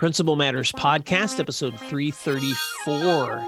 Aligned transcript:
Principal 0.00 0.34
Matters 0.34 0.72
Podcast, 0.72 1.38
episode 1.40 1.78
334. 1.78 3.44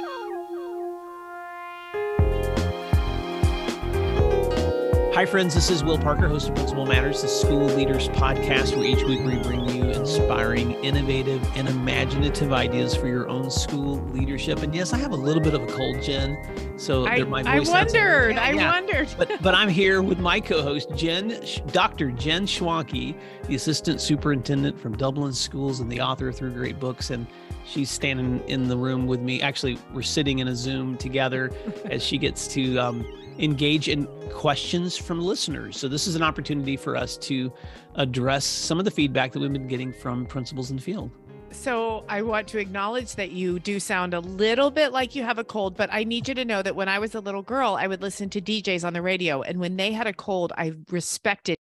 Hi, 5.14 5.24
friends. 5.24 5.54
This 5.54 5.70
is 5.70 5.82
Will 5.82 5.96
Parker, 5.96 6.28
host 6.28 6.50
of 6.50 6.54
Principal 6.54 6.84
Matters, 6.84 7.22
the 7.22 7.28
school 7.28 7.64
leaders 7.68 8.10
podcast, 8.10 8.76
where 8.76 8.84
each 8.84 9.02
week 9.04 9.24
we 9.24 9.38
bring 9.38 9.66
you 9.66 9.81
inspiring, 10.02 10.72
innovative, 10.84 11.40
and 11.54 11.68
imaginative 11.68 12.52
ideas 12.52 12.92
for 12.92 13.06
your 13.06 13.28
own 13.28 13.48
school 13.48 13.98
leadership. 14.08 14.60
And 14.64 14.74
yes, 14.74 14.92
I 14.92 14.98
have 14.98 15.12
a 15.12 15.16
little 15.16 15.40
bit 15.40 15.54
of 15.54 15.62
a 15.62 15.66
cold, 15.68 16.02
Jen. 16.02 16.36
So 16.76 17.06
I, 17.06 17.22
my 17.22 17.44
I 17.46 17.58
voice 17.58 17.68
wondered. 17.68 18.34
Yeah, 18.34 18.42
I 18.42 18.50
yeah. 18.50 18.70
wondered. 18.72 19.08
but 19.16 19.30
but 19.40 19.54
I'm 19.54 19.68
here 19.68 20.02
with 20.02 20.18
my 20.18 20.40
co-host 20.40 20.88
Jen, 20.96 21.40
Dr. 21.68 22.10
Jen 22.10 22.46
Schwanke, 22.46 23.16
the 23.46 23.54
assistant 23.54 24.00
superintendent 24.00 24.76
from 24.80 24.96
Dublin 24.96 25.32
Schools 25.32 25.78
and 25.78 25.90
the 25.90 26.00
author 26.00 26.28
of 26.28 26.34
Through 26.34 26.54
Great 26.54 26.80
Books, 26.80 27.10
and 27.10 27.24
she's 27.66 27.90
standing 27.90 28.46
in 28.48 28.68
the 28.68 28.76
room 28.76 29.06
with 29.06 29.20
me. 29.20 29.40
Actually, 29.42 29.78
we're 29.92 30.02
sitting 30.02 30.38
in 30.40 30.48
a 30.48 30.56
Zoom 30.56 30.96
together 30.96 31.50
as 31.86 32.02
she 32.02 32.18
gets 32.18 32.46
to 32.48 32.78
um, 32.78 33.06
engage 33.38 33.88
in 33.88 34.06
questions 34.30 34.96
from 34.96 35.20
listeners. 35.20 35.76
So 35.76 35.88
this 35.88 36.06
is 36.06 36.14
an 36.14 36.22
opportunity 36.22 36.76
for 36.76 36.96
us 36.96 37.16
to 37.18 37.52
address 37.94 38.44
some 38.44 38.78
of 38.78 38.84
the 38.84 38.90
feedback 38.90 39.32
that 39.32 39.40
we've 39.40 39.52
been 39.52 39.68
getting 39.68 39.92
from 39.92 40.26
principals 40.26 40.70
in 40.70 40.76
the 40.76 40.82
field. 40.82 41.10
So 41.50 42.04
I 42.08 42.22
want 42.22 42.48
to 42.48 42.58
acknowledge 42.58 43.14
that 43.16 43.30
you 43.30 43.58
do 43.58 43.78
sound 43.78 44.14
a 44.14 44.20
little 44.20 44.70
bit 44.70 44.92
like 44.92 45.14
you 45.14 45.22
have 45.22 45.38
a 45.38 45.44
cold, 45.44 45.76
but 45.76 45.90
I 45.92 46.04
need 46.04 46.26
you 46.26 46.34
to 46.34 46.44
know 46.44 46.62
that 46.62 46.74
when 46.74 46.88
I 46.88 46.98
was 46.98 47.14
a 47.14 47.20
little 47.20 47.42
girl, 47.42 47.76
I 47.78 47.86
would 47.86 48.00
listen 48.00 48.30
to 48.30 48.40
DJs 48.40 48.84
on 48.84 48.94
the 48.94 49.02
radio, 49.02 49.42
and 49.42 49.60
when 49.60 49.76
they 49.76 49.92
had 49.92 50.06
a 50.06 50.14
cold, 50.14 50.52
I 50.56 50.72
respected. 50.90 51.56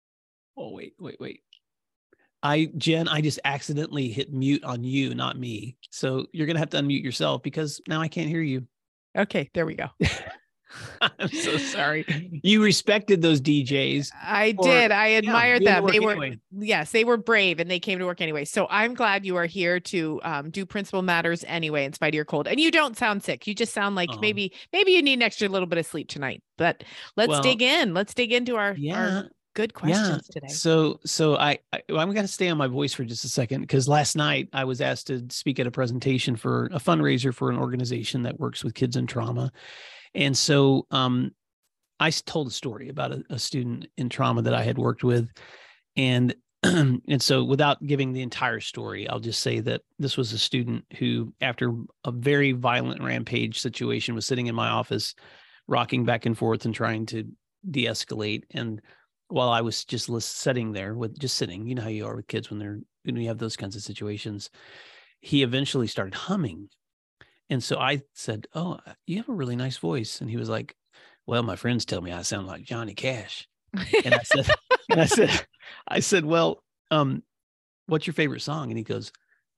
Oh 0.56 0.72
wait, 0.72 0.94
wait, 0.98 1.20
wait. 1.20 1.42
I 2.42 2.70
Jen, 2.76 3.08
I 3.08 3.20
just 3.20 3.38
accidentally 3.44 4.08
hit 4.08 4.32
mute 4.32 4.64
on 4.64 4.82
you, 4.84 5.14
not 5.14 5.38
me. 5.38 5.76
So 5.90 6.26
you're 6.32 6.46
gonna 6.46 6.58
have 6.58 6.70
to 6.70 6.78
unmute 6.78 7.02
yourself 7.04 7.42
because 7.42 7.80
now 7.88 8.00
I 8.00 8.08
can't 8.08 8.28
hear 8.28 8.42
you. 8.42 8.66
Okay, 9.16 9.50
there 9.54 9.66
we 9.66 9.74
go. 9.74 9.88
I'm 11.00 11.28
so 11.28 11.56
sorry. 11.58 12.06
You 12.44 12.64
respected 12.64 13.22
those 13.22 13.40
DJs. 13.40 14.10
I 14.20 14.52
did. 14.52 14.90
I 14.90 15.08
admired 15.08 15.60
the 15.60 15.66
them. 15.66 15.86
They 15.86 16.00
were 16.00 16.12
anyway. 16.12 16.40
yes, 16.50 16.90
they 16.90 17.04
were 17.04 17.16
brave 17.16 17.60
and 17.60 17.70
they 17.70 17.78
came 17.78 17.98
to 18.00 18.06
work 18.06 18.20
anyway. 18.20 18.44
So 18.44 18.66
I'm 18.70 18.94
glad 18.94 19.24
you 19.24 19.36
are 19.36 19.46
here 19.46 19.78
to 19.78 20.20
um, 20.24 20.50
do 20.50 20.66
principal 20.66 21.02
matters 21.02 21.44
anyway, 21.46 21.84
in 21.84 21.92
spite 21.92 22.08
of 22.08 22.14
your 22.16 22.24
cold. 22.24 22.48
And 22.48 22.58
you 22.58 22.70
don't 22.70 22.96
sound 22.96 23.22
sick. 23.22 23.46
You 23.46 23.54
just 23.54 23.72
sound 23.74 23.94
like 23.94 24.08
Oh. 24.12 24.18
maybe 24.20 24.52
maybe 24.72 24.92
you 24.92 25.02
need 25.02 25.14
an 25.14 25.22
extra 25.22 25.48
little 25.48 25.68
bit 25.68 25.78
of 25.78 25.86
sleep 25.86 26.08
tonight. 26.08 26.42
But 26.58 26.82
let's 27.16 27.28
Well, 27.28 27.42
dig 27.42 27.62
in. 27.62 27.94
Let's 27.94 28.14
dig 28.14 28.32
into 28.32 28.56
our, 28.56 28.74
Yeah. 28.76 28.98
our 28.98 29.28
good 29.54 29.74
questions 29.74 30.28
today. 30.28 30.48
So 30.48 31.00
so 31.04 31.36
I, 31.36 31.58
I 31.72 31.82
I'm 31.90 32.12
gonna 32.12 32.28
stay 32.28 32.48
on 32.48 32.58
my 32.58 32.66
voice 32.66 32.92
for 32.92 33.04
just 33.04 33.24
a 33.24 33.28
second 33.28 33.62
because 33.62 33.88
last 33.88 34.16
night 34.16 34.48
I 34.52 34.64
was 34.64 34.80
asked 34.80 35.08
to 35.08 35.24
speak 35.30 35.60
at 35.60 35.66
a 35.66 35.70
presentation 35.70 36.36
for 36.36 36.66
a 36.66 36.78
fundraiser 36.78 37.34
for 37.34 37.50
an 37.50 37.58
organization 37.58 38.22
that 38.22 38.38
works 38.38 38.64
with 38.64 38.74
kids 38.74 38.96
in 38.96 39.06
trauma. 39.06 39.52
And 40.14 40.36
so 40.36 40.86
um 40.90 41.32
I 42.00 42.10
told 42.10 42.48
a 42.48 42.50
story 42.50 42.88
about 42.88 43.12
a, 43.12 43.22
a 43.30 43.38
student 43.38 43.86
in 43.96 44.08
trauma 44.08 44.42
that 44.42 44.54
I 44.54 44.64
had 44.64 44.76
worked 44.76 45.04
with. 45.04 45.30
And 45.96 46.34
and 46.62 47.20
so 47.20 47.44
without 47.44 47.84
giving 47.84 48.12
the 48.12 48.22
entire 48.22 48.60
story, 48.60 49.08
I'll 49.08 49.20
just 49.20 49.40
say 49.40 49.60
that 49.60 49.82
this 49.98 50.16
was 50.16 50.32
a 50.32 50.38
student 50.38 50.84
who, 50.98 51.32
after 51.40 51.72
a 52.04 52.12
very 52.12 52.52
violent 52.52 53.02
rampage 53.02 53.60
situation, 53.60 54.14
was 54.14 54.26
sitting 54.26 54.46
in 54.46 54.54
my 54.54 54.68
office, 54.68 55.14
rocking 55.66 56.04
back 56.04 56.24
and 56.26 56.38
forth 56.38 56.64
and 56.64 56.74
trying 56.74 57.06
to 57.06 57.24
de-escalate. 57.68 58.44
And 58.52 58.80
while 59.32 59.48
I 59.48 59.62
was 59.62 59.84
just 59.84 60.10
sitting 60.20 60.72
there 60.72 60.94
with 60.94 61.18
just 61.18 61.36
sitting, 61.36 61.66
you 61.66 61.74
know 61.74 61.82
how 61.82 61.88
you 61.88 62.04
are 62.06 62.14
with 62.14 62.26
kids 62.26 62.50
when 62.50 62.58
they're 62.58 62.80
when 63.04 63.16
you 63.16 63.28
have 63.28 63.38
those 63.38 63.56
kinds 63.56 63.74
of 63.74 63.82
situations, 63.82 64.50
he 65.20 65.42
eventually 65.42 65.86
started 65.86 66.14
humming. 66.14 66.68
And 67.48 67.64
so 67.64 67.78
I 67.78 68.02
said, 68.12 68.46
"Oh, 68.54 68.78
you 69.06 69.16
have 69.16 69.30
a 69.30 69.34
really 69.34 69.56
nice 69.56 69.78
voice." 69.78 70.20
And 70.20 70.28
he 70.28 70.36
was 70.36 70.50
like, 70.50 70.76
"Well, 71.26 71.42
my 71.42 71.56
friends 71.56 71.86
tell 71.86 72.02
me 72.02 72.12
I 72.12 72.22
sound 72.22 72.46
like 72.46 72.64
Johnny 72.64 72.92
Cash." 72.92 73.48
And 74.04 74.14
I 74.14 74.22
said, 74.22 74.50
and 74.90 75.00
I 75.00 75.06
said, 75.06 75.46
I 75.88 76.00
said, 76.00 76.26
"Well, 76.26 76.62
um, 76.90 77.22
what's 77.86 78.06
your 78.06 78.14
favorite 78.14 78.42
song?" 78.42 78.70
And 78.70 78.76
he 78.76 78.84
goes, 78.84 79.12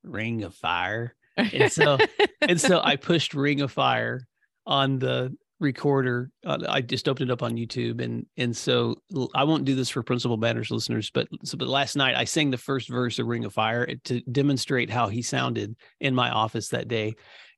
"Ring 0.05 0.45
of 0.45 0.55
Fire." 0.55 1.17
And 1.37 1.73
so 1.73 1.99
and 2.41 2.61
so 2.61 2.81
I 2.81 2.95
pushed 2.95 3.35
Ring 3.35 3.61
of 3.61 3.73
Fire 3.73 4.29
on 4.67 5.01
the 5.01 5.37
recorder. 5.61 6.31
Uh, 6.45 6.59
I 6.69 6.81
just 6.81 7.09
opened 7.09 7.31
it 7.31 7.33
up 7.33 7.43
on 7.43 7.57
YouTube, 7.57 8.01
and 8.01 8.27
and 8.37 8.57
so 8.57 8.97
I 9.35 9.45
won't 9.45 9.65
do 9.65 9.75
this 9.75 9.91
for 9.91 10.03
Principal 10.03 10.37
Matters 10.37 10.71
listeners, 10.71 11.11
but 11.11 11.29
so 11.45 11.57
but 11.57 11.69
last 11.69 11.97
night 11.97 12.17
I 12.17 12.25
sang 12.25 12.51
the 12.51 12.59
first 12.59 12.89
verse 12.89 13.19
of 13.19 13.27
Ring 13.27 13.45
of 13.45 13.53
Fire 13.53 13.87
to 14.05 14.21
demonstrate 14.23 14.91
how 14.91 15.09
he 15.09 15.23
sounded 15.23 15.77
in 16.01 16.15
my 16.15 16.31
office 16.31 16.69
that 16.69 16.89
day, 16.89 17.15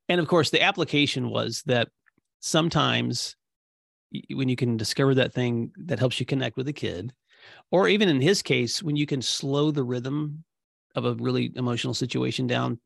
and 0.09 0.19
of 0.19 0.27
course 0.27 0.49
the 0.49 0.61
application 0.61 1.29
was 1.29 1.63
that 1.65 1.89
sometimes 2.39 3.35
when 4.33 4.47
you 4.47 4.55
can 4.55 4.77
discover 4.77 5.15
that 5.15 5.33
thing 5.33 5.71
that 5.85 5.99
helps 5.99 6.19
you 6.19 6.25
connect 6.25 6.55
with 6.55 6.67
a 6.67 6.73
kid, 6.73 7.13
or 7.71 7.87
even 7.87 8.09
in 8.09 8.21
his 8.21 8.41
case 8.41 8.81
when 8.81 8.95
you 8.95 9.05
can 9.05 9.21
slow 9.21 9.71
the 9.71 9.83
rhythm 9.83 10.43
of 10.95 11.05
a 11.05 11.15
really 11.15 11.51
emotional 11.55 11.93
situation 11.93 12.47
down 12.47 12.79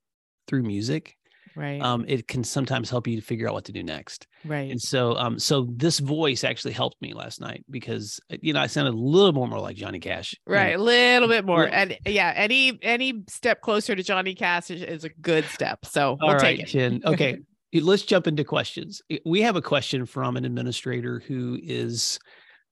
through 0.48 0.64
music 0.64 1.16
right. 1.56 1.82
um, 1.82 2.06
it 2.08 2.28
can 2.28 2.44
sometimes 2.44 2.90
help 2.90 3.08
you 3.08 3.16
to 3.20 3.22
figure 3.22 3.48
out 3.48 3.54
what 3.54 3.66
to 3.66 3.72
do 3.72 3.84
next. 3.84 4.28
right. 4.46 4.72
And 4.72 4.82
so, 4.82 5.16
um, 5.16 5.40
so 5.40 5.68
this 5.70 6.00
voice 6.00 6.44
actually 6.44 6.74
helped 6.74 7.02
me 7.02 7.14
last 7.14 7.42
night 7.42 7.64
because 7.70 8.20
uh, 8.32 8.38
you 8.42 8.54
know 8.54 8.62
I 8.62 8.68
sounded 8.68 8.94
a 8.94 8.98
little 8.98 9.34
more, 9.34 9.48
more 9.48 9.60
like 9.60 9.76
Johnny 9.76 10.00
Cash. 10.00 10.34
you 10.46 10.54
know. 10.54 10.60
Right, 10.60 10.76
a 10.76 10.82
little 10.82 11.28
bit 11.28 11.46
more, 11.46 11.62
Little- 11.62 11.76
and 11.76 11.98
yeah, 12.06 12.34
any 12.36 12.80
any 12.82 13.24
step 13.30 13.62
closer 13.62 13.96
to 13.96 14.04
Johnny 14.04 14.36
Cash 14.36 14.72
is, 14.72 14.82
is 14.82 15.04
a 15.04 15.10
good 15.10 15.46
step. 15.46 15.86
So 15.86 16.18
we'll 16.20 16.32
All 16.32 16.36
right, 16.36 16.58
take 16.58 16.60
it. 16.62 16.68
Jen. 16.68 17.02
Okay, 17.06 17.40
let's 17.74 18.04
jump 18.04 18.28
into 18.28 18.44
questions. 18.44 19.02
We 19.26 19.42
have 19.42 19.56
a 19.56 19.62
question 19.62 20.06
from 20.06 20.38
an 20.38 20.46
administrator 20.46 21.22
who 21.28 21.60
is 21.62 22.20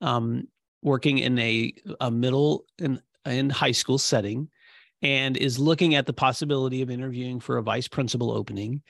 um, 0.01 0.47
working 0.81 1.19
in 1.19 1.37
a 1.39 1.73
a 1.99 2.11
middle 2.11 2.65
in 2.77 3.01
in 3.25 3.49
high 3.49 3.71
school 3.71 3.97
setting 3.97 4.49
and 5.01 5.37
is 5.37 5.59
looking 5.59 5.95
at 5.95 6.05
the 6.05 6.13
possibility 6.13 6.81
of 6.81 6.89
interviewing 6.89 7.39
for 7.39 7.57
a 7.57 7.63
vice 7.63 7.87
principal 7.87 8.31
opening. 8.31 8.81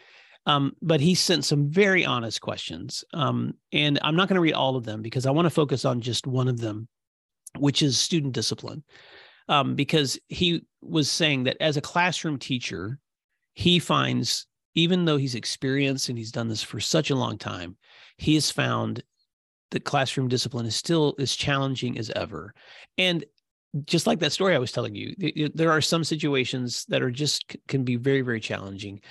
Um, 0.45 0.73
but 0.81 1.01
he 1.01 1.15
sent 1.15 1.45
some 1.45 1.69
very 1.69 2.05
honest 2.05 2.41
questions. 2.41 3.03
Um, 3.13 3.53
and 3.71 3.99
I'm 4.01 4.15
not 4.15 4.27
going 4.27 4.35
to 4.35 4.41
read 4.41 4.53
all 4.53 4.75
of 4.75 4.85
them 4.85 5.01
because 5.01 5.25
I 5.25 5.31
want 5.31 5.45
to 5.45 5.51
focus 5.51 5.85
on 5.85 6.01
just 6.01 6.25
one 6.25 6.47
of 6.47 6.59
them, 6.59 6.87
which 7.57 7.81
is 7.81 7.99
student 7.99 8.33
discipline. 8.33 8.83
Um, 9.47 9.75
because 9.75 10.19
he 10.27 10.65
was 10.81 11.09
saying 11.09 11.43
that 11.43 11.57
as 11.59 11.75
a 11.75 11.81
classroom 11.81 12.37
teacher, 12.37 12.99
he 13.53 13.79
finds, 13.79 14.45
even 14.75 15.05
though 15.05 15.17
he's 15.17 15.35
experienced 15.35 16.09
and 16.09 16.17
he's 16.17 16.31
done 16.31 16.47
this 16.47 16.63
for 16.63 16.79
such 16.79 17.09
a 17.09 17.15
long 17.15 17.37
time, 17.37 17.75
he 18.17 18.35
has 18.35 18.51
found 18.51 19.03
that 19.71 19.83
classroom 19.83 20.27
discipline 20.27 20.65
is 20.65 20.75
still 20.75 21.15
as 21.19 21.35
challenging 21.35 21.97
as 21.97 22.09
ever. 22.11 22.53
And 22.97 23.23
just 23.85 24.07
like 24.07 24.19
that 24.19 24.31
story 24.31 24.55
I 24.55 24.59
was 24.59 24.71
telling 24.71 24.95
you, 24.95 25.15
th- 25.15 25.35
th- 25.35 25.51
there 25.53 25.71
are 25.71 25.81
some 25.81 26.03
situations 26.03 26.85
that 26.89 27.01
are 27.01 27.11
just 27.11 27.55
can 27.67 27.83
be 27.83 27.95
very, 27.95 28.21
very 28.21 28.39
challenging. 28.39 29.01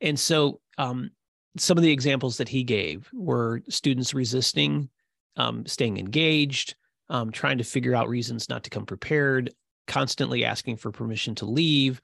And 0.00 0.18
so, 0.18 0.60
um, 0.78 1.10
some 1.56 1.78
of 1.78 1.82
the 1.82 1.92
examples 1.92 2.36
that 2.38 2.48
he 2.48 2.64
gave 2.64 3.08
were 3.12 3.62
students 3.68 4.12
resisting, 4.12 4.88
um, 5.36 5.64
staying 5.66 5.98
engaged, 5.98 6.74
um, 7.08 7.30
trying 7.30 7.58
to 7.58 7.64
figure 7.64 7.94
out 7.94 8.08
reasons 8.08 8.48
not 8.48 8.64
to 8.64 8.70
come 8.70 8.86
prepared, 8.86 9.52
constantly 9.86 10.44
asking 10.44 10.76
for 10.76 10.90
permission 10.90 11.34
to 11.36 11.44
leave, 11.44 12.00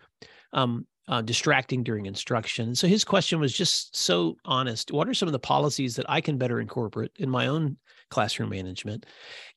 um, 0.52 0.86
uh, 1.08 1.20
distracting 1.20 1.82
during 1.82 2.06
instruction. 2.06 2.74
So 2.74 2.86
his 2.86 3.02
question 3.04 3.40
was 3.40 3.52
just 3.52 3.96
so 3.96 4.36
honest. 4.44 4.92
What 4.92 5.08
are 5.08 5.14
some 5.14 5.26
of 5.26 5.32
the 5.32 5.40
policies 5.40 5.96
that 5.96 6.08
I 6.08 6.20
can 6.20 6.38
better 6.38 6.60
incorporate 6.60 7.10
in 7.16 7.28
my 7.28 7.48
own 7.48 7.76
classroom 8.10 8.50
management? 8.50 9.06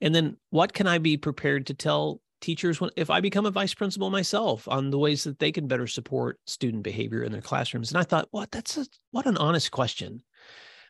And 0.02 0.16
then 0.16 0.38
what 0.50 0.74
can 0.74 0.88
I 0.88 0.98
be 0.98 1.18
prepared 1.18 1.68
to 1.68 1.76
tell 1.76 2.22
teachers 2.44 2.80
when, 2.80 2.92
if 2.96 3.10
I 3.10 3.22
become 3.22 3.48
a 3.48 3.52
vice 3.52 3.74
principal 3.74 4.12
myself 4.12 4.68
on 4.68 4.92
the 4.92 5.00
ways 5.00 5.24
that 5.24 5.40
they 5.40 5.52
can 5.52 5.68
better 5.68 5.88
support 5.88 6.40
student 6.46 6.84
behavior 6.84 7.24
in 7.24 7.32
their 7.32 7.42
classrooms? 7.42 7.92
And 7.92 8.00
I 8.00 8.04
thought, 8.04 8.28
what 8.32 8.52
that's 8.52 8.78
a 8.78 8.86
what 9.12 9.26
an 9.26 9.38
honest 9.38 9.72
question. 9.72 10.22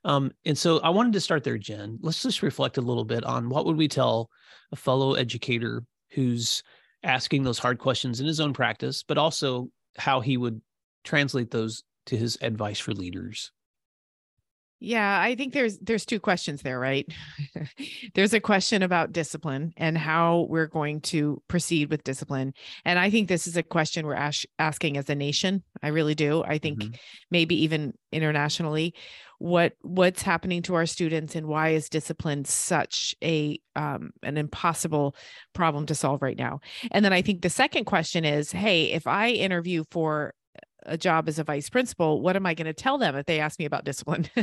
Um, 0.03 0.31
and 0.43 0.57
so 0.57 0.79
I 0.79 0.89
wanted 0.89 1.13
to 1.13 1.21
start 1.21 1.43
there, 1.45 1.57
Jen. 1.57 1.99
Let's 2.01 2.21
just 2.21 2.43
reflect 2.43 2.77
a 2.77 2.81
little 2.81 3.05
bit 3.05 3.23
on 3.23 3.47
what 3.47 3.65
would 3.65 3.77
we 3.77 3.87
tell 3.87 4.29
a 4.73 4.75
fellow 4.75 5.13
educator 5.13 5.85
who's 6.11 6.63
asking 7.03 7.43
those 7.43 7.59
hard 7.59 7.79
questions 7.79 8.19
in 8.19 8.25
his 8.25 8.39
own 8.39 8.53
practice, 8.53 9.03
but 9.03 9.17
also 9.17 9.69
how 9.97 10.19
he 10.19 10.35
would 10.35 10.61
translate 11.03 11.51
those 11.51 11.83
to 12.07 12.17
his 12.17 12.37
advice 12.41 12.79
for 12.79 12.93
leaders. 12.93 13.51
Yeah, 14.85 15.17
I 15.17 15.35
think 15.35 15.53
there's 15.53 15.77
there's 15.79 16.05
two 16.05 16.19
questions 16.19 16.61
there, 16.61 16.77
right? 16.77 17.07
there's 18.15 18.33
a 18.33 18.41
question 18.41 18.83
about 18.83 19.13
discipline 19.13 19.71
and 19.77 19.97
how 19.97 20.45
we're 20.49 20.67
going 20.67 20.99
to 21.01 21.41
proceed 21.47 21.89
with 21.89 22.03
discipline, 22.03 22.53
and 22.83 22.99
I 22.99 23.09
think 23.09 23.29
this 23.29 23.47
is 23.47 23.55
a 23.55 23.63
question 23.63 24.05
we're 24.05 24.13
ash- 24.13 24.45
asking 24.59 24.97
as 24.97 25.09
a 25.09 25.15
nation. 25.15 25.63
I 25.81 25.87
really 25.87 26.15
do. 26.15 26.43
I 26.43 26.57
think 26.57 26.79
Mhm. 26.79 26.97
maybe 27.31 27.63
even 27.63 27.93
internationally, 28.11 28.93
what 29.39 29.71
what's 29.83 30.21
happening 30.21 30.61
to 30.63 30.75
our 30.75 30.85
students 30.85 31.33
and 31.37 31.47
why 31.47 31.69
is 31.69 31.87
discipline 31.87 32.43
such 32.43 33.15
a 33.23 33.59
um, 33.77 34.11
an 34.21 34.35
impossible 34.37 35.15
problem 35.53 35.85
to 35.85 35.95
solve 35.95 36.21
right 36.21 36.37
now? 36.37 36.59
And 36.91 37.05
then 37.05 37.13
I 37.13 37.21
think 37.21 37.41
the 37.41 37.49
second 37.49 37.85
question 37.85 38.25
is, 38.25 38.51
hey, 38.51 38.91
if 38.91 39.07
I 39.07 39.29
interview 39.29 39.85
for 39.91 40.33
a 40.85 40.97
job 40.97 41.27
as 41.27 41.39
a 41.39 41.43
vice 41.43 41.69
principal, 41.69 42.21
what 42.21 42.35
am 42.35 42.45
I 42.45 42.53
going 42.53 42.65
to 42.65 42.73
tell 42.73 42.97
them 42.97 43.15
if 43.15 43.25
they 43.25 43.39
ask 43.39 43.59
me 43.59 43.65
about 43.65 43.85
discipline? 43.85 44.29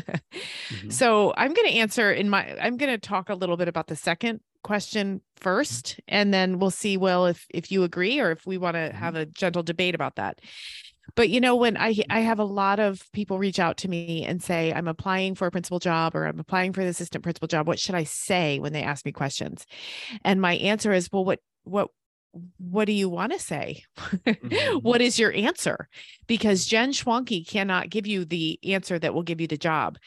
Mhm. 0.71 0.93
So 0.93 1.35
I'm 1.37 1.53
going 1.53 1.69
to 1.69 1.75
answer 1.79 2.13
in 2.13 2.29
my, 2.29 2.57
I'm 2.61 2.77
going 2.77 2.93
to 2.93 2.99
talk 2.99 3.29
a 3.29 3.35
little 3.35 3.57
bit 3.57 3.67
about 3.69 3.89
the 3.89 3.97
second 3.97 4.41
question 4.63 5.21
first, 5.37 5.99
and 6.07 6.33
then 6.33 6.59
we'll 6.59 6.71
see, 6.71 6.97
well, 6.97 7.27
if, 7.27 7.47
if 7.51 7.73
you 7.73 7.83
agree 7.83 8.21
or 8.21 8.31
if 8.31 8.47
we 8.47 8.57
want 8.59 8.75
to 8.75 8.91
Mhm. 8.91 8.93
have 8.93 9.17
a 9.17 9.27
gentle 9.27 9.63
debate 9.63 9.95
about 9.95 10.17
that. 10.17 10.41
But 11.17 11.29
you 11.29 11.41
know, 11.41 11.57
when 11.57 11.77
I, 11.77 11.97
I 12.09 12.21
have 12.21 12.39
a 12.39 12.45
lot 12.45 12.79
of 12.79 13.03
people 13.13 13.39
reach 13.39 13.59
out 13.59 13.77
to 13.79 13.89
me 13.89 14.25
and 14.25 14.43
say, 14.43 14.73
I'm 14.73 14.87
applying 14.87 15.35
for 15.35 15.47
a 15.47 15.51
principal 15.51 15.81
job 15.81 16.15
or 16.15 16.27
I'm 16.27 16.39
applying 16.39 16.73
for 16.73 16.83
the 16.83 16.91
assistant 16.91 17.25
principal 17.25 17.49
job. 17.49 17.67
What 17.67 17.81
should 17.81 17.97
I 17.97 18.05
say 18.05 18.61
when 18.61 18.73
they 18.73 18.83
ask 18.83 19.05
me 19.05 19.11
questions? 19.13 19.67
And 20.25 20.41
my 20.41 20.55
answer 20.55 20.93
is, 20.93 21.09
well, 21.13 21.25
what, 21.25 21.41
what, 21.65 21.89
what 22.59 22.85
do 22.85 22.93
you 22.93 23.09
want 23.09 23.32
to 23.32 23.38
say? 23.38 23.85
Mhm. 24.27 24.82
what 24.82 25.00
is 25.00 25.19
your 25.19 25.32
answer? 25.32 25.88
Because 26.27 26.67
Jen 26.67 26.93
Schwanke 26.93 27.47
cannot 27.47 27.91
give 27.91 28.06
you 28.06 28.25
the 28.25 28.59
answer 28.65 28.99
that 28.99 29.15
will 29.15 29.23
give 29.23 29.41
you 29.41 29.47
the 29.47 29.56
job. 29.59 29.99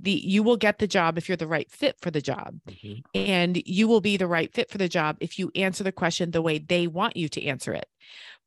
The 0.00 0.12
you 0.12 0.42
will 0.42 0.56
get 0.56 0.78
the 0.78 0.86
job 0.86 1.18
if 1.18 1.28
you're 1.28 1.36
the 1.36 1.46
right 1.46 1.70
fit 1.70 1.96
for 2.00 2.10
the 2.10 2.20
job. 2.22 2.60
Mhm. 2.68 3.02
And 3.14 3.62
you 3.66 3.88
will 3.88 4.00
be 4.00 4.16
the 4.16 4.26
right 4.26 4.52
fit 4.52 4.70
for 4.70 4.78
the 4.78 4.88
job 4.88 5.16
if 5.20 5.38
you 5.38 5.50
answer 5.54 5.84
the 5.84 5.92
question 5.92 6.30
the 6.30 6.42
way 6.42 6.58
they 6.58 6.86
want 6.86 7.16
you 7.16 7.28
to 7.30 7.42
answer 7.44 7.72
it. 7.74 7.86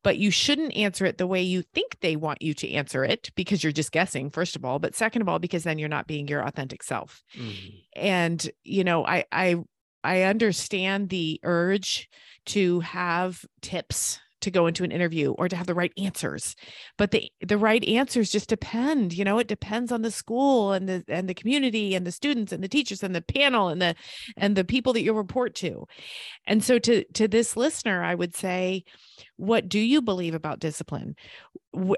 But 0.01 0.17
you 0.17 0.31
shouldn't 0.31 0.75
answer 0.75 1.05
it 1.05 1.17
the 1.17 1.27
way 1.27 1.41
you 1.41 1.61
think 1.61 1.99
they 1.99 2.15
want 2.15 2.41
you 2.41 2.53
to 2.55 2.71
answer 2.71 3.03
it 3.03 3.31
because 3.35 3.63
you're 3.63 3.73
just 3.73 3.91
guessing, 3.91 4.29
first 4.31 4.55
of 4.55 4.63
all. 4.63 4.79
But 4.79 4.95
second 4.95 5.21
of 5.21 5.27
all, 5.29 5.39
because 5.39 5.63
then 5.63 5.77
you're 5.77 5.89
not 5.89 6.07
being 6.07 6.27
your 6.27 6.41
authentic 6.47 6.83
self 6.83 7.21
Mhm. 7.37 7.83
and 7.95 8.49
you 8.63 8.83
know 8.83 9.05
i 9.05 9.25
i 9.31 9.55
i 10.03 10.23
understand 10.23 11.09
the 11.09 11.39
urge 11.43 12.09
to 12.45 12.79
have 12.79 13.45
tips 13.61 14.19
to 14.41 14.51
go 14.51 14.67
into 14.67 14.83
an 14.83 14.91
interview 14.91 15.31
or 15.31 15.49
to 15.49 15.55
have 15.55 15.67
the 15.67 15.73
right 15.73 15.91
answers 15.97 16.55
but 16.97 17.11
the 17.11 17.31
the 17.45 17.57
right 17.57 17.83
answers 17.85 18.31
just 18.31 18.49
depend 18.49 19.13
you 19.13 19.25
know 19.25 19.37
it 19.37 19.47
depends 19.47 19.91
on 19.91 20.01
the 20.01 20.11
school 20.11 20.71
and 20.71 20.87
the 20.87 21.03
and 21.07 21.27
the 21.27 21.33
community 21.33 21.95
and 21.95 22.05
the 22.05 22.11
students 22.11 22.51
and 22.51 22.63
the 22.63 22.67
teachers 22.67 23.03
and 23.03 23.15
the 23.15 23.21
panel 23.21 23.67
and 23.67 23.81
the 23.81 23.95
and 24.37 24.55
the 24.55 24.63
people 24.63 24.93
that 24.93 25.03
you 25.03 25.13
report 25.13 25.55
to. 25.55 25.85
And 26.47 26.63
so 26.63 26.79
to 26.79 27.03
to 27.13 27.27
this 27.27 27.57
listener 27.57 28.03
i 28.03 28.15
would 28.15 28.35
say 28.35 28.83
what 29.35 29.69
do 29.69 29.79
you 29.79 30.01
believe 30.01 30.33
about 30.33 30.59
discipline? 30.59 31.15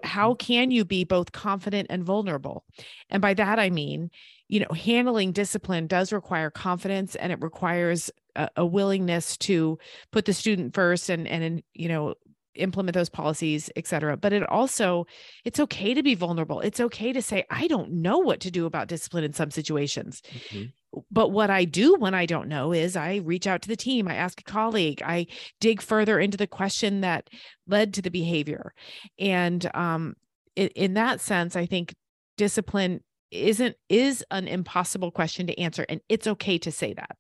How 0.04 0.36
can 0.36 0.70
you 0.70 0.86
be 0.86 1.04
both 1.04 1.32
confident 1.32 1.88
and 1.90 2.04
vulnerable? 2.04 2.66
And 3.10 3.22
by 3.22 3.34
that 3.36 3.60
i 3.60 3.70
mean 3.70 4.10
you 4.52 4.60
know 4.60 4.74
handling 4.76 5.32
discipline 5.32 5.88
does 5.88 6.14
require 6.14 6.52
confidence 6.52 7.16
and 7.16 7.32
it 7.32 7.42
requires 7.42 8.12
a, 8.36 8.50
a 8.58 8.66
willingness 8.66 9.38
to 9.38 9.80
put 10.12 10.26
the 10.26 10.34
student 10.34 10.76
first 10.76 11.10
and 11.10 11.28
and 11.28 11.64
you 11.74 11.88
know 11.88 12.14
implement 12.56 12.94
those 12.94 13.10
policies 13.10 13.70
et 13.78 13.88
cetera 13.88 14.18
but 14.18 14.34
it 14.34 14.44
also 14.50 15.06
it's 15.46 15.60
okay 15.60 15.94
to 15.94 16.04
be 16.04 16.16
vulnerable 16.16 16.60
it's 16.60 16.82
okay 16.82 17.14
to 17.14 17.22
say 17.22 17.46
i 17.50 17.66
don't 17.66 17.90
know 17.92 18.18
what 18.20 18.42
to 18.42 18.52
do 18.52 18.66
about 18.66 18.90
discipline 18.90 19.24
in 19.24 19.32
some 19.34 19.50
situations 19.50 20.22
Mhm. 20.52 20.74
but 21.10 21.30
what 21.30 21.50
I 21.50 21.64
do 21.64 21.96
when 21.96 22.14
I 22.14 22.26
don't 22.26 22.50
know 22.50 22.74
is 22.74 22.98
I 22.98 23.22
reach 23.24 23.48
out 23.48 23.62
to 23.62 23.70
the 23.70 23.78
team, 23.78 24.10
I 24.10 24.16
ask 24.16 24.42
a 24.42 24.44
colleague, 24.44 25.02
I 25.06 25.28
dig 25.62 25.82
further 25.82 26.20
into 26.20 26.36
the 26.38 26.48
question 26.48 27.00
that 27.00 27.30
led 27.66 27.94
to 27.94 28.02
the 28.02 28.12
behavior. 28.12 28.74
And 29.18 29.74
um, 29.74 30.16
in 30.58 30.96
that 30.96 31.22
sense, 31.22 31.56
I 31.56 31.66
think 31.66 31.96
discipline 32.36 33.00
isn't 33.32 33.76
is 33.90 34.24
an 34.32 34.48
impossible 34.48 35.12
question 35.12 35.48
to 35.48 35.60
answer, 35.60 35.86
and 35.90 36.02
it's 36.10 36.28
okay 36.28 36.58
to 36.60 36.72
say 36.72 36.94
that. 36.94 37.18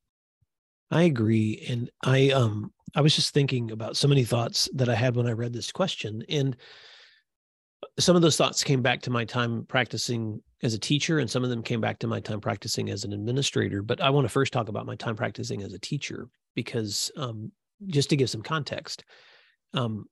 I 0.91 1.03
agree. 1.03 1.65
And 1.69 1.89
I 2.03 2.31
um 2.31 2.71
I 2.95 3.01
was 3.01 3.15
just 3.15 3.33
thinking 3.33 3.71
about 3.71 3.95
so 3.95 4.07
many 4.07 4.23
thoughts 4.23 4.69
that 4.73 4.89
I 4.89 4.95
had 4.95 5.15
when 5.15 5.27
I 5.27 5.31
read 5.31 5.53
this 5.53 5.71
question. 5.71 6.23
And 6.27 6.57
some 7.97 8.15
of 8.15 8.21
those 8.21 8.37
thoughts 8.37 8.63
came 8.63 8.81
back 8.81 9.01
to 9.03 9.09
my 9.09 9.25
time 9.25 9.65
practicing 9.67 10.41
as 10.61 10.73
a 10.73 10.79
teacher, 10.79 11.19
and 11.19 11.29
some 11.29 11.43
of 11.43 11.49
them 11.49 11.63
came 11.63 11.81
back 11.81 11.99
to 11.99 12.07
my 12.07 12.19
time 12.19 12.41
practicing 12.41 12.89
as 12.89 13.03
an 13.03 13.13
administrator. 13.13 13.81
But 13.81 14.01
I 14.01 14.09
want 14.09 14.25
to 14.25 14.29
first 14.29 14.53
talk 14.53 14.69
about 14.69 14.85
my 14.85 14.95
time 14.95 15.15
practicing 15.15 15.63
as 15.63 15.73
a 15.73 15.79
teacher 15.79 16.27
because 16.53 17.11
um, 17.17 17.51
just 17.87 18.09
to 18.09 18.15
give 18.15 18.29
some 18.29 18.43
context, 18.43 19.03
um, 19.73 20.05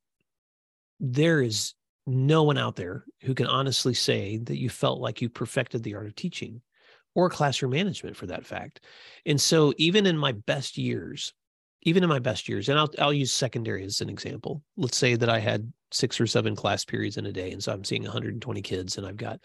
there 0.99 1.41
is 1.41 1.73
no 2.09 2.44
one 2.44 2.57
out 2.57 2.75
there 2.75 3.06
who 3.21 3.33
can 3.33 3.47
honestly 3.47 3.94
say 3.94 4.38
that 4.38 4.57
you 4.57 4.69
felt 4.69 5.00
like 5.00 5.21
you 5.21 5.29
perfected 5.29 5.83
the 5.83 5.95
art 5.95 6.07
of 6.07 6.15
teaching 6.15 6.61
or 7.15 7.29
classroom 7.29 7.71
management 7.71 8.15
for 8.15 8.27
that 8.27 8.45
fact. 8.45 8.81
And 9.25 9.39
so 9.39 9.73
even 9.77 10.06
in 10.06 10.17
my 10.17 10.31
best 10.31 10.77
years, 10.77 11.33
even 11.83 12.03
in 12.03 12.09
my 12.09 12.19
best 12.19 12.50
years, 12.50 12.69
and 12.69 12.77
I'll 12.77 12.89
I'll 13.00 13.13
use 13.13 13.31
secondary 13.31 13.85
as 13.85 14.01
an 14.01 14.09
example. 14.09 14.63
Let's 14.75 14.97
say 14.97 15.15
that 15.15 15.29
I 15.29 15.39
had 15.39 15.71
six 15.91 16.19
or 16.19 16.27
seven 16.27 16.56
class 16.56 16.83
periods 16.83 17.17
in 17.17 17.25
a 17.25 17.31
day, 17.31 17.51
and 17.51 17.63
so 17.63 17.71
I'm 17.71 17.83
seeing 17.83 18.03
120 18.03 18.61
kids, 18.61 18.97
and 18.97 19.07
I've 19.07 19.17
got 19.17 19.39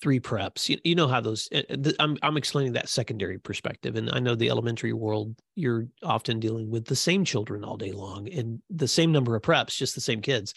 three 0.00 0.20
preps. 0.20 0.68
You, 0.68 0.78
you 0.84 0.94
know 0.94 1.08
how 1.08 1.20
those. 1.20 1.48
uh, 1.52 1.62
I'm 1.98 2.16
I'm 2.22 2.36
explaining 2.36 2.74
that 2.74 2.88
secondary 2.88 3.38
perspective, 3.38 3.96
and 3.96 4.10
I 4.12 4.20
know 4.20 4.36
the 4.36 4.50
elementary 4.50 4.92
world. 4.92 5.34
You're 5.56 5.88
often 6.02 6.38
dealing 6.38 6.70
with 6.70 6.84
the 6.84 6.96
same 6.96 7.24
children 7.24 7.64
all 7.64 7.76
day 7.76 7.92
long, 7.92 8.28
and 8.28 8.62
the 8.70 8.88
same 8.88 9.10
number 9.10 9.34
of 9.34 9.42
preps, 9.42 9.76
just 9.76 9.94
the 9.94 10.00
same 10.00 10.22
kids. 10.22 10.54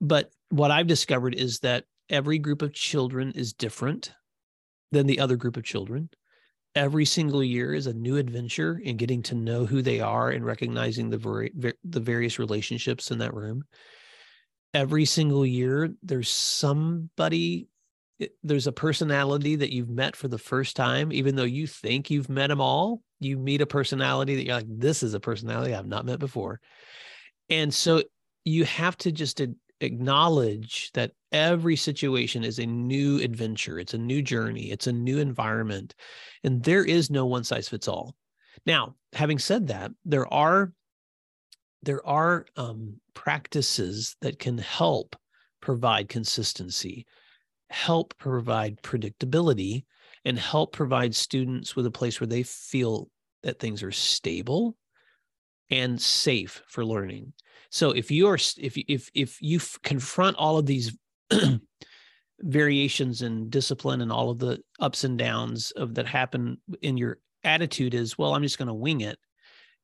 But 0.00 0.30
what 0.50 0.70
I've 0.70 0.86
discovered 0.86 1.34
is 1.34 1.60
that 1.60 1.84
every 2.08 2.38
group 2.38 2.62
of 2.62 2.72
children 2.72 3.32
is 3.32 3.52
different 3.52 4.12
than 4.90 5.06
the 5.06 5.20
other 5.20 5.36
group 5.36 5.56
of 5.56 5.64
children 5.64 6.10
every 6.74 7.04
single 7.04 7.42
year 7.44 7.74
is 7.74 7.86
a 7.86 7.92
new 7.92 8.16
adventure 8.16 8.80
in 8.82 8.96
getting 8.96 9.22
to 9.22 9.34
know 9.34 9.66
who 9.66 9.82
they 9.82 10.00
are 10.00 10.30
and 10.30 10.44
recognizing 10.44 11.10
the 11.10 11.74
the 11.84 12.00
various 12.00 12.38
relationships 12.38 13.10
in 13.10 13.18
that 13.18 13.34
room. 13.34 13.64
Every 14.74 15.04
single 15.04 15.44
year, 15.44 15.90
there's 16.02 16.30
somebody, 16.30 17.68
eh, 18.20 18.28
there's 18.42 18.66
a 18.66 18.72
personality 18.72 19.56
that 19.56 19.72
you've 19.72 19.90
met 19.90 20.16
for 20.16 20.28
the 20.28 20.38
first 20.38 20.76
time, 20.76 21.12
even 21.12 21.36
though 21.36 21.44
you 21.44 21.66
think 21.66 22.10
you've 22.10 22.30
met 22.30 22.46
them 22.46 22.60
all. 22.60 23.02
You 23.20 23.38
meet 23.38 23.60
a 23.60 23.66
personality 23.66 24.36
that 24.36 24.46
you're 24.46 24.56
like, 24.56 24.66
this 24.68 25.02
is 25.02 25.14
a 25.14 25.20
personality 25.20 25.74
I've 25.74 25.86
not 25.86 26.06
met 26.06 26.18
before. 26.18 26.60
And 27.50 27.72
so 27.72 28.02
you 28.44 28.64
have 28.64 28.96
to 28.98 29.12
just 29.12 29.40
acknowledge 29.82 30.90
that 30.92 31.12
every 31.32 31.76
situation 31.76 32.44
is 32.44 32.58
a 32.58 32.66
new 32.66 33.20
adventure, 33.20 33.78
it's 33.78 33.94
a 33.94 33.98
new 33.98 34.22
journey, 34.22 34.70
it's 34.70 34.86
a 34.86 34.92
new 34.92 35.18
environment. 35.18 35.94
And 36.44 36.62
there 36.62 36.84
is 36.84 37.10
no 37.10 37.26
one 37.26 37.44
size 37.44 37.68
fits 37.68 37.88
all. 37.88 38.14
Now 38.66 38.96
having 39.12 39.38
said 39.38 39.68
that 39.68 39.92
there 40.04 40.32
are 40.32 40.72
there 41.84 42.06
are 42.06 42.46
um, 42.56 43.00
practices 43.12 44.16
that 44.20 44.38
can 44.38 44.56
help 44.58 45.16
provide 45.60 46.08
consistency 46.08 47.06
help 47.72 48.16
provide 48.18 48.80
predictability 48.82 49.84
and 50.24 50.38
help 50.38 50.72
provide 50.72 51.14
students 51.14 51.74
with 51.74 51.86
a 51.86 51.90
place 51.90 52.20
where 52.20 52.28
they 52.28 52.42
feel 52.42 53.08
that 53.42 53.58
things 53.58 53.82
are 53.82 53.90
stable 53.90 54.76
and 55.72 56.00
safe 56.00 56.62
for 56.68 56.84
learning. 56.84 57.32
So 57.70 57.90
if 57.90 58.10
you 58.10 58.28
are 58.28 58.34
if 58.58 58.76
if 58.76 59.10
if 59.14 59.40
you 59.40 59.58
confront 59.82 60.36
all 60.36 60.58
of 60.58 60.66
these 60.66 60.96
variations 62.40 63.22
in 63.22 63.48
discipline 63.48 64.02
and 64.02 64.12
all 64.12 64.30
of 64.30 64.38
the 64.38 64.60
ups 64.78 65.04
and 65.04 65.18
downs 65.18 65.70
of 65.72 65.94
that 65.94 66.06
happen 66.06 66.58
in 66.82 66.98
your 66.98 67.18
attitude 67.44 67.94
is 67.94 68.16
well 68.16 68.34
i'm 68.34 68.42
just 68.42 68.58
going 68.58 68.68
to 68.68 68.74
wing 68.74 69.00
it. 69.00 69.18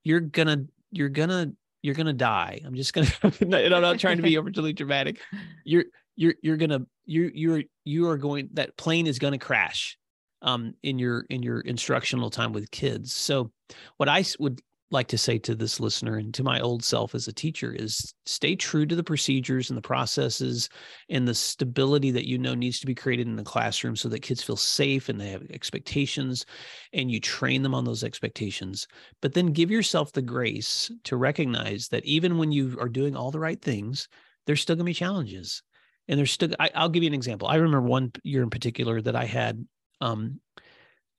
You're 0.04 0.20
to 0.48 0.66
you're 0.90 1.08
to 1.30 1.52
you're 1.80 1.94
to 2.06 2.12
die. 2.12 2.60
I'm 2.64 2.74
just 2.74 2.92
to 3.06 3.74
i'm 3.74 3.80
not 3.82 3.98
trying 3.98 4.18
to 4.18 4.22
be 4.22 4.36
overly 4.36 4.74
dramatic. 4.74 5.20
You're 5.64 5.84
you're 6.16 6.34
you're 6.42 6.58
to 6.70 6.86
you 7.06 7.30
you're 7.34 7.62
you 7.84 8.08
are 8.10 8.18
going 8.18 8.50
that 8.52 8.76
plane 8.76 9.06
is 9.06 9.18
to 9.32 9.38
crash 9.38 9.96
um 10.42 10.74
in 10.82 10.98
your 10.98 11.24
in 11.30 11.42
your 11.42 11.60
instructional 11.60 12.28
time 12.28 12.52
with 12.52 12.70
kids. 12.70 13.14
So 13.14 13.50
what 13.96 14.10
i 14.10 14.24
would 14.38 14.60
like 14.90 15.08
to 15.08 15.18
say 15.18 15.38
to 15.38 15.54
this 15.54 15.80
listener 15.80 16.16
and 16.16 16.32
to 16.32 16.42
my 16.42 16.60
old 16.60 16.82
self 16.82 17.14
as 17.14 17.28
a 17.28 17.32
teacher 17.32 17.72
is 17.72 18.14
stay 18.24 18.56
true 18.56 18.86
to 18.86 18.96
the 18.96 19.04
procedures 19.04 19.68
and 19.68 19.76
the 19.76 19.82
processes 19.82 20.68
and 21.10 21.28
the 21.28 21.34
stability 21.34 22.10
that 22.10 22.26
you 22.26 22.38
know 22.38 22.54
needs 22.54 22.80
to 22.80 22.86
be 22.86 22.94
created 22.94 23.26
in 23.26 23.36
the 23.36 23.42
classroom 23.42 23.94
so 23.94 24.08
that 24.08 24.22
kids 24.22 24.42
feel 24.42 24.56
safe 24.56 25.08
and 25.08 25.20
they 25.20 25.28
have 25.28 25.42
expectations 25.50 26.46
and 26.94 27.10
you 27.10 27.20
train 27.20 27.62
them 27.62 27.74
on 27.74 27.84
those 27.84 28.02
expectations. 28.02 28.86
But 29.20 29.34
then 29.34 29.48
give 29.48 29.70
yourself 29.70 30.12
the 30.12 30.22
grace 30.22 30.90
to 31.04 31.16
recognize 31.16 31.88
that 31.88 32.04
even 32.06 32.38
when 32.38 32.50
you 32.50 32.78
are 32.80 32.88
doing 32.88 33.14
all 33.14 33.30
the 33.30 33.40
right 33.40 33.60
things 33.60 34.08
there's 34.46 34.62
still 34.62 34.76
going 34.76 34.86
to 34.86 34.90
be 34.90 34.94
challenges. 34.94 35.62
And 36.08 36.18
there's 36.18 36.32
still 36.32 36.48
I, 36.58 36.70
i'll 36.74 36.88
give 36.88 37.02
you 37.02 37.08
an 37.08 37.14
example. 37.14 37.48
I 37.48 37.56
remember 37.56 37.82
one 37.82 38.12
year 38.24 38.42
in 38.42 38.48
particular 38.48 39.02
that 39.02 39.14
i 39.14 39.26
had 39.26 39.66
um 40.00 40.40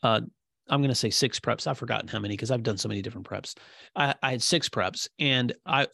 uh 0.02 0.22
i'm 0.70 0.82
going 0.82 0.90
to 0.90 0.96
say 0.96 1.10
six 1.10 1.40
preps 1.40 1.68
i've 1.68 1.78
forgotten 1.78 2.08
how 2.08 2.20
many 2.20 2.34
because 2.34 2.52
i've 2.52 2.64
done 2.64 2.78
so 2.78 2.88
many 2.88 3.02
different 3.02 3.28
preps 3.28 3.56
I, 3.96 4.16
I 4.22 4.32
had 4.32 4.44
six 4.44 4.70
preps 4.70 5.08
and 5.20 5.54
i 5.66 5.88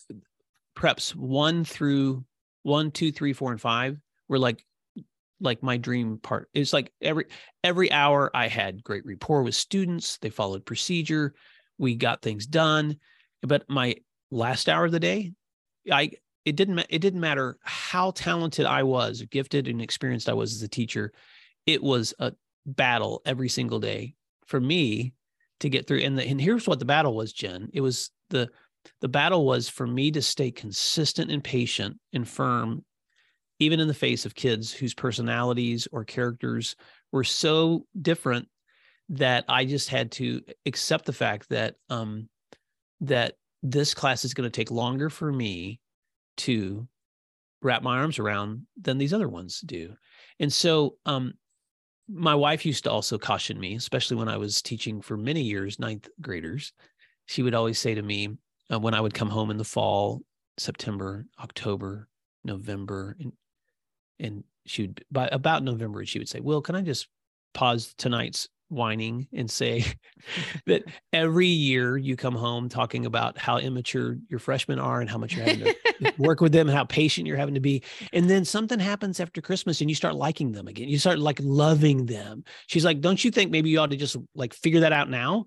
preps 0.75 1.15
one 1.15 1.63
through 1.63 2.25
one, 2.65 2.89
two, 2.89 3.11
three, 3.11 3.33
four, 3.33 3.51
and 3.51 3.61
five 3.61 3.99
were 4.27 4.39
like 4.39 4.63
like 5.39 5.61
my 5.61 5.77
dream 5.77 6.17
part. 6.17 6.49
It's 6.53 6.73
like 6.73 6.91
every 7.01 7.25
every 7.63 7.91
hour 7.91 8.31
I 8.33 8.47
had 8.47 8.83
great 8.83 9.05
rapport 9.05 9.43
with 9.43 9.53
students. 9.53 10.17
They 10.17 10.29
followed 10.29 10.65
procedure. 10.65 11.33
We 11.77 11.95
got 11.95 12.21
things 12.21 12.47
done. 12.47 12.97
But 13.43 13.69
my 13.69 13.95
last 14.31 14.67
hour 14.67 14.85
of 14.85 14.91
the 14.91 14.99
day, 14.99 15.33
I 15.91 16.11
it 16.43 16.55
didn't 16.55 16.79
it 16.89 16.99
didn't 16.99 17.19
matter 17.19 17.57
how 17.61 18.11
talented 18.11 18.65
I 18.65 18.83
was, 18.83 19.21
gifted 19.29 19.67
and 19.67 19.81
experienced 19.81 20.27
I 20.27 20.33
was 20.33 20.55
as 20.55 20.63
a 20.63 20.67
teacher. 20.67 21.13
It 21.67 21.83
was 21.83 22.13
a 22.17 22.33
battle 22.65 23.21
every 23.25 23.49
single 23.49 23.79
day 23.79 24.15
for 24.45 24.59
me 24.59 25.13
to 25.59 25.69
get 25.69 25.87
through. 25.87 25.99
And 25.99 26.17
the, 26.17 26.27
and 26.27 26.39
here's 26.39 26.67
what 26.67 26.79
the 26.79 26.85
battle 26.85 27.15
was, 27.15 27.33
Jen. 27.33 27.69
It 27.73 27.81
was 27.81 28.11
the 28.29 28.49
the 29.01 29.07
battle 29.07 29.45
was 29.45 29.67
for 29.67 29.87
me 29.87 30.11
to 30.11 30.21
stay 30.21 30.51
consistent 30.51 31.31
and 31.31 31.43
patient 31.43 31.97
and 32.13 32.27
firm, 32.27 32.85
even 33.59 33.79
in 33.79 33.87
the 33.87 33.93
face 33.93 34.25
of 34.25 34.35
kids 34.35 34.71
whose 34.71 34.93
personalities 34.93 35.87
or 35.91 36.03
characters 36.03 36.75
were 37.11 37.23
so 37.23 37.85
different 37.99 38.47
that 39.09 39.45
I 39.47 39.65
just 39.65 39.89
had 39.89 40.11
to 40.13 40.41
accept 40.65 41.05
the 41.05 41.13
fact 41.13 41.49
that 41.49 41.75
um, 41.89 42.29
that 43.01 43.33
this 43.63 43.93
class 43.93 44.25
is 44.25 44.33
going 44.33 44.49
to 44.49 44.55
take 44.55 44.71
longer 44.71 45.09
for 45.09 45.31
me 45.31 45.79
to 46.37 46.87
wrap 47.61 47.81
my 47.81 47.97
arms 47.97 48.19
around 48.19 48.67
than 48.79 48.97
these 48.97 49.13
other 49.13 49.27
ones 49.27 49.61
do. 49.61 49.95
And 50.39 50.51
so 50.51 50.97
um, 51.05 51.33
my 52.07 52.35
wife 52.35 52.65
used 52.65 52.83
to 52.83 52.91
also 52.91 53.17
caution 53.17 53.59
me, 53.59 53.75
especially 53.75 54.17
when 54.17 54.29
I 54.29 54.37
was 54.37 54.61
teaching 54.61 55.01
for 55.01 55.17
many 55.17 55.41
years, 55.41 55.79
ninth 55.79 56.07
graders. 56.21 56.73
She 57.25 57.41
would 57.41 57.55
always 57.55 57.79
say 57.79 57.95
to 57.95 58.01
me 58.01 58.29
uh, 58.71 58.79
when 58.79 58.93
I 58.93 59.01
would 59.01 59.13
come 59.13 59.29
home 59.29 59.49
in 59.51 59.57
the 59.57 59.63
fall, 59.63 60.21
September, 60.57 61.25
October, 61.39 62.07
November, 62.43 63.15
and 63.19 63.33
and 64.19 64.43
she 64.65 64.83
would 64.83 65.03
by 65.11 65.27
about 65.31 65.63
November 65.63 66.05
she 66.05 66.19
would 66.19 66.29
say, 66.29 66.39
"Will, 66.39 66.61
can 66.61 66.75
I 66.75 66.81
just 66.81 67.07
pause 67.53 67.93
tonight's 67.97 68.47
whining 68.75 69.27
and 69.33 69.49
say 69.49 69.85
that 70.67 70.83
every 71.13 71.47
year 71.47 71.97
you 71.97 72.15
come 72.15 72.35
home 72.35 72.69
talking 72.69 73.05
about 73.05 73.37
how 73.37 73.57
immature 73.57 74.17
your 74.29 74.39
freshmen 74.39 74.79
are 74.79 75.01
and 75.01 75.09
how 75.09 75.17
much 75.17 75.35
you're 75.35 75.45
having 75.45 75.63
to 75.63 76.13
work 76.17 76.41
with 76.41 76.51
them 76.51 76.67
and 76.67 76.77
how 76.77 76.83
patient 76.83 77.25
you're 77.25 77.37
having 77.37 77.55
to 77.55 77.59
be 77.59 77.81
and 78.13 78.29
then 78.29 78.45
something 78.45 78.79
happens 78.79 79.19
after 79.19 79.41
christmas 79.41 79.81
and 79.81 79.89
you 79.89 79.95
start 79.95 80.15
liking 80.15 80.51
them 80.51 80.67
again. 80.67 80.87
You 80.87 80.99
start 80.99 81.19
like 81.19 81.39
loving 81.41 82.05
them. 82.05 82.43
She's 82.67 82.85
like 82.85 83.01
don't 83.01 83.23
you 83.23 83.31
think 83.31 83.51
maybe 83.51 83.69
you 83.69 83.79
ought 83.79 83.91
to 83.91 83.97
just 83.97 84.17
like 84.35 84.53
figure 84.53 84.81
that 84.81 84.93
out 84.93 85.09
now? 85.09 85.45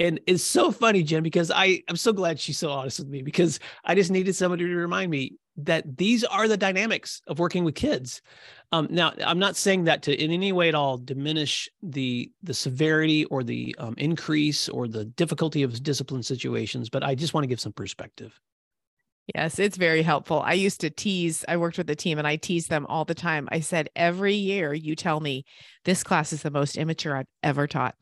And 0.00 0.20
it's 0.28 0.44
so 0.44 0.70
funny 0.70 1.02
jen 1.02 1.24
because 1.24 1.50
i 1.50 1.82
i'm 1.88 1.96
so 1.96 2.12
glad 2.12 2.38
she's 2.38 2.56
so 2.56 2.70
honest 2.70 3.00
with 3.00 3.08
me 3.08 3.20
because 3.20 3.58
i 3.84 3.96
just 3.96 4.12
needed 4.12 4.36
somebody 4.36 4.64
to 4.64 4.74
remind 4.76 5.10
me 5.10 5.32
that 5.58 5.96
these 5.96 6.24
are 6.24 6.48
the 6.48 6.56
dynamics 6.56 7.20
of 7.26 7.38
working 7.38 7.64
with 7.64 7.74
kids. 7.74 8.22
Um, 8.70 8.86
now, 8.90 9.12
I'm 9.24 9.38
not 9.38 9.56
saying 9.56 9.84
that 9.84 10.02
to 10.02 10.14
in 10.14 10.30
any 10.30 10.52
way 10.52 10.68
at 10.68 10.74
all 10.74 10.98
diminish 10.98 11.68
the 11.82 12.30
the 12.42 12.54
severity 12.54 13.24
or 13.26 13.42
the 13.42 13.74
um, 13.78 13.94
increase 13.98 14.68
or 14.68 14.88
the 14.88 15.04
difficulty 15.04 15.62
of 15.62 15.82
discipline 15.82 16.22
situations, 16.22 16.88
but 16.88 17.02
I 17.02 17.14
just 17.14 17.34
want 17.34 17.44
to 17.44 17.48
give 17.48 17.60
some 17.60 17.72
perspective. 17.72 18.38
Yes, 19.34 19.58
it's 19.58 19.76
very 19.76 20.00
helpful. 20.00 20.40
I 20.40 20.54
used 20.54 20.80
to 20.80 20.88
tease, 20.88 21.44
I 21.46 21.58
worked 21.58 21.76
with 21.76 21.90
a 21.90 21.94
team 21.94 22.16
and 22.16 22.26
I 22.26 22.36
teased 22.36 22.70
them 22.70 22.86
all 22.86 23.04
the 23.04 23.14
time. 23.14 23.46
I 23.52 23.60
said, 23.60 23.90
every 23.94 24.32
year 24.32 24.72
you 24.72 24.96
tell 24.96 25.20
me 25.20 25.44
this 25.84 26.02
class 26.02 26.32
is 26.32 26.40
the 26.40 26.50
most 26.50 26.78
immature 26.78 27.14
I've 27.14 27.26
ever 27.42 27.66
taught. 27.66 27.94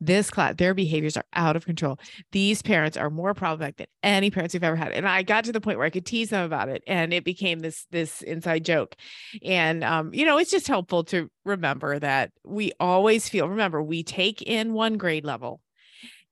This 0.00 0.30
class, 0.30 0.54
their 0.56 0.72
behaviors 0.72 1.18
are 1.18 1.26
out 1.34 1.54
of 1.54 1.66
control. 1.66 1.98
These 2.32 2.62
parents 2.62 2.96
are 2.96 3.10
more 3.10 3.34
problematic 3.34 3.76
than 3.76 3.86
any 4.02 4.30
parents 4.30 4.54
we've 4.54 4.64
ever 4.64 4.74
had. 4.74 4.92
And 4.92 5.06
I 5.06 5.22
got 5.22 5.44
to 5.44 5.52
the 5.52 5.60
point 5.60 5.76
where 5.76 5.86
I 5.86 5.90
could 5.90 6.06
tease 6.06 6.30
them 6.30 6.46
about 6.46 6.70
it 6.70 6.82
and 6.86 7.12
it 7.12 7.24
became 7.24 7.60
this 7.60 7.86
this 7.90 8.22
inside 8.22 8.64
joke. 8.64 8.96
And 9.44 9.84
um, 9.84 10.14
you 10.14 10.24
know, 10.24 10.38
it's 10.38 10.50
just 10.50 10.66
helpful 10.66 11.04
to 11.04 11.30
remember 11.44 11.98
that 11.98 12.30
we 12.42 12.72
always 12.80 13.28
feel, 13.28 13.50
remember, 13.50 13.82
we 13.82 14.02
take 14.02 14.40
in 14.40 14.72
one 14.72 14.96
grade 14.96 15.26
level 15.26 15.60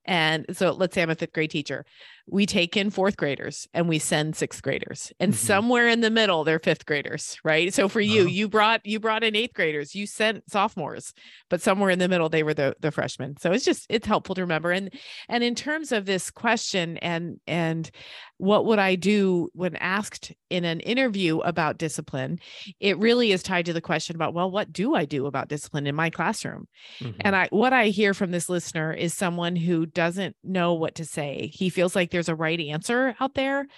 and 0.09 0.47
so 0.53 0.73
let's 0.73 0.95
say 0.95 1.03
I'm 1.03 1.11
a 1.11 1.15
fifth 1.15 1.35
grade 1.35 1.51
teacher. 1.51 1.85
We 2.31 2.47
take 2.47 2.77
in 2.77 2.91
fourth 2.91 3.17
graders 3.17 3.69
and 3.73 3.89
we 3.89 3.99
send 3.99 4.37
sixth 4.37 4.63
graders. 4.63 5.13
And 5.19 5.33
mm-hmm. 5.33 5.47
somewhere 5.47 5.89
in 5.89 6.01
the 6.01 6.11
middle, 6.11 6.45
they're 6.45 6.59
fifth 6.59 6.87
graders, 6.87 7.39
right? 7.45 7.73
So 7.73 7.89
for 7.89 8.01
you, 8.01 8.23
uh-huh. 8.23 8.31
you 8.31 8.49
brought 8.49 8.85
you 8.85 9.01
brought 9.01 9.25
in 9.25 9.37
eighth 9.37 9.55
graders, 9.55 9.95
you 9.95 10.07
sent 10.07 10.51
sophomores, 10.51 11.13
but 11.49 11.63
somewhere 11.63 11.91
in 11.91 11.99
the 11.99 12.09
middle, 12.09 12.29
they 12.29 12.43
were 12.43 12.55
the, 12.55 12.77
the 12.81 12.91
freshmen. 12.91 13.37
So 13.39 13.53
it's 13.53 13.65
just 13.65 13.87
it's 13.89 14.07
helpful 14.07 14.35
to 14.35 14.43
remember. 14.43 14.71
And 14.71 14.93
and 15.29 15.43
in 15.43 15.55
terms 15.55 15.93
of 15.93 16.07
this 16.07 16.31
question 16.31 16.99
and 16.99 17.41
and 17.47 17.91
what 18.39 18.67
would 18.67 18.79
I 18.79 18.95
do 18.95 19.51
when 19.53 19.77
asked 19.77 20.33
in 20.49 20.65
an 20.65 20.81
interview 20.81 21.39
about 21.39 21.77
discipline? 21.77 22.39
It 22.81 22.97
really 22.99 23.33
is 23.33 23.43
tied 23.43 23.67
to 23.67 23.73
the 23.73 23.81
question 23.81 24.17
about, 24.17 24.33
well, 24.33 24.51
what 24.51 24.73
do 24.73 24.95
I 24.95 25.05
do 25.05 25.27
about 25.27 25.49
discipline 25.49 25.87
in 25.87 25.95
my 25.95 26.09
classroom? 26.09 26.69
Mm-hmm. 27.01 27.21
And 27.21 27.37
I 27.37 27.49
what 27.51 27.73
I 27.73 27.87
hear 27.87 28.15
from 28.15 28.31
this 28.31 28.49
listener 28.49 28.93
is 28.93 29.13
someone 29.13 29.57
who 29.57 29.87
doesn't 29.87 30.37
know 30.45 30.75
what 30.75 30.95
to 30.97 31.05
say. 31.05 31.51
He 31.53 31.69
feels 31.69 31.97
like 31.97 32.11
there's 32.19 32.29
a 32.29 32.35
right 32.35 32.59
answer 32.59 33.15
out 33.21 33.35
there. 33.35 33.69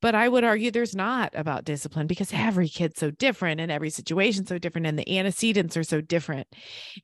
But 0.00 0.14
I 0.14 0.28
would 0.28 0.44
argue 0.44 0.70
there's 0.70 0.94
not 0.94 1.32
about 1.34 1.64
discipline 1.64 2.06
because 2.06 2.30
every 2.32 2.68
kid's 2.68 3.00
so 3.00 3.10
different 3.10 3.60
and 3.60 3.72
every 3.72 3.90
situation's 3.90 4.48
so 4.48 4.58
different 4.58 4.86
and 4.86 4.96
the 4.96 5.18
antecedents 5.18 5.76
are 5.76 5.82
so 5.82 6.00
different. 6.00 6.46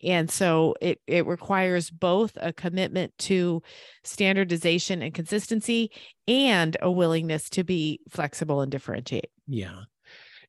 And 0.02 0.30
so 0.30 0.76
it 0.80 1.00
it 1.08 1.26
requires 1.26 1.90
both 1.90 2.36
a 2.36 2.52
commitment 2.52 3.12
to 3.20 3.62
standardization 4.04 5.02
and 5.02 5.12
consistency 5.12 5.90
and 6.28 6.76
a 6.80 6.90
willingness 6.90 7.48
to 7.50 7.64
be 7.64 8.00
flexible 8.10 8.60
and 8.60 8.70
differentiate. 8.70 9.30
Yeah. 9.48 9.80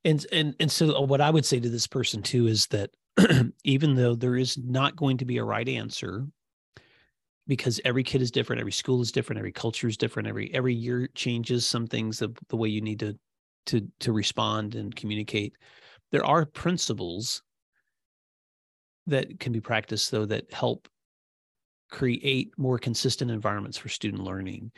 And 0.04 0.24
and 0.32 0.54
and 0.60 0.72
so 0.72 0.96
uh, 0.96 1.02
what 1.02 1.22
I 1.22 1.32
would 1.32 1.46
say 1.46 1.60
to 1.60 1.70
this 1.70 1.88
person 1.88 2.22
too 2.22 2.46
is 2.46 2.68
that 2.68 2.92
even 3.64 3.96
though 3.96 4.14
there 4.14 4.36
is 4.36 4.56
not 4.58 4.96
going 4.96 5.18
to 5.18 5.26
be 5.26 5.38
a 5.38 5.44
right 5.44 5.68
answer 5.68 6.28
because 7.48 7.80
every 7.86 8.04
kid 8.04 8.22
is 8.22 8.32
different 8.32 8.60
every 8.60 8.72
school 8.72 9.02
is 9.02 9.12
different 9.12 9.38
every 9.38 9.52
culture 9.52 9.88
is 9.88 9.98
different 9.98 10.28
every 10.28 10.54
every 10.54 10.74
year 10.74 11.08
changes 11.16 11.66
some 11.66 11.86
things 11.86 12.22
of 12.22 12.36
the 12.50 12.56
way 12.56 12.68
you 12.68 12.82
need 12.82 13.00
to 13.00 13.18
to 13.66 13.88
to 14.00 14.12
respond 14.12 14.76
and 14.76 14.96
communicate. 14.96 15.56
There 16.12 16.26
are 16.26 16.46
principles 16.46 17.42
that 19.08 19.40
can 19.40 19.52
be 19.52 19.62
practiced 19.62 20.12
though 20.12 20.26
that 20.26 20.52
help 20.54 20.88
create 21.92 22.52
more 22.58 22.80
consistent 22.80 23.30
environments 23.30 23.78
for 23.78 23.90
student 23.90 24.24
learning. 24.24 24.72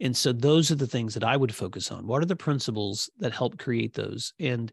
And 0.00 0.16
so 0.16 0.32
those 0.32 0.70
are 0.70 0.76
the 0.76 0.86
things 0.86 1.14
that 1.14 1.24
i 1.24 1.36
would 1.36 1.54
focus 1.54 1.90
on. 1.90 2.06
What 2.06 2.22
are 2.22 2.26
the 2.26 2.36
principles 2.36 3.10
that 3.18 3.32
help 3.32 3.58
create 3.58 3.94
those? 3.94 4.32
And 4.38 4.72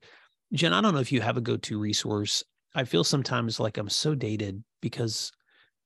jen 0.53 0.73
i 0.73 0.81
don't 0.81 0.93
know 0.93 0.99
if 0.99 1.11
you 1.11 1.21
have 1.21 1.37
a 1.37 1.41
go-to 1.41 1.79
resource. 1.79 2.43
I 2.75 2.83
feel 2.83 3.03
sometimes 3.03 3.59
like 3.59 3.77
i'm 3.77 3.89
so 3.89 4.15
dated 4.15 4.63
because 4.81 5.31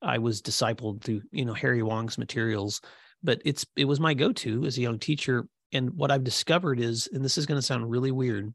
I 0.02 0.18
was 0.18 0.42
discipled 0.42 1.02
through, 1.02 1.22
you 1.32 1.44
know, 1.44 1.54
Harry 1.54 1.82
Wong's 1.82 2.18
materials, 2.18 2.80
but 3.22 3.40
it's 3.44 3.66
it 3.76 3.84
was 3.84 4.00
my 4.00 4.14
go-to 4.14 4.64
as 4.64 4.78
a 4.78 4.82
young 4.82 4.98
teacher. 4.98 5.48
And 5.72 5.90
what 5.90 6.10
I've 6.10 6.24
discovered 6.24 6.80
is, 6.80 7.08
and 7.12 7.24
this 7.24 7.36
is 7.36 7.46
going 7.46 7.58
to 7.58 7.66
sound 7.66 7.90
really 7.90 8.12
weird 8.12 8.52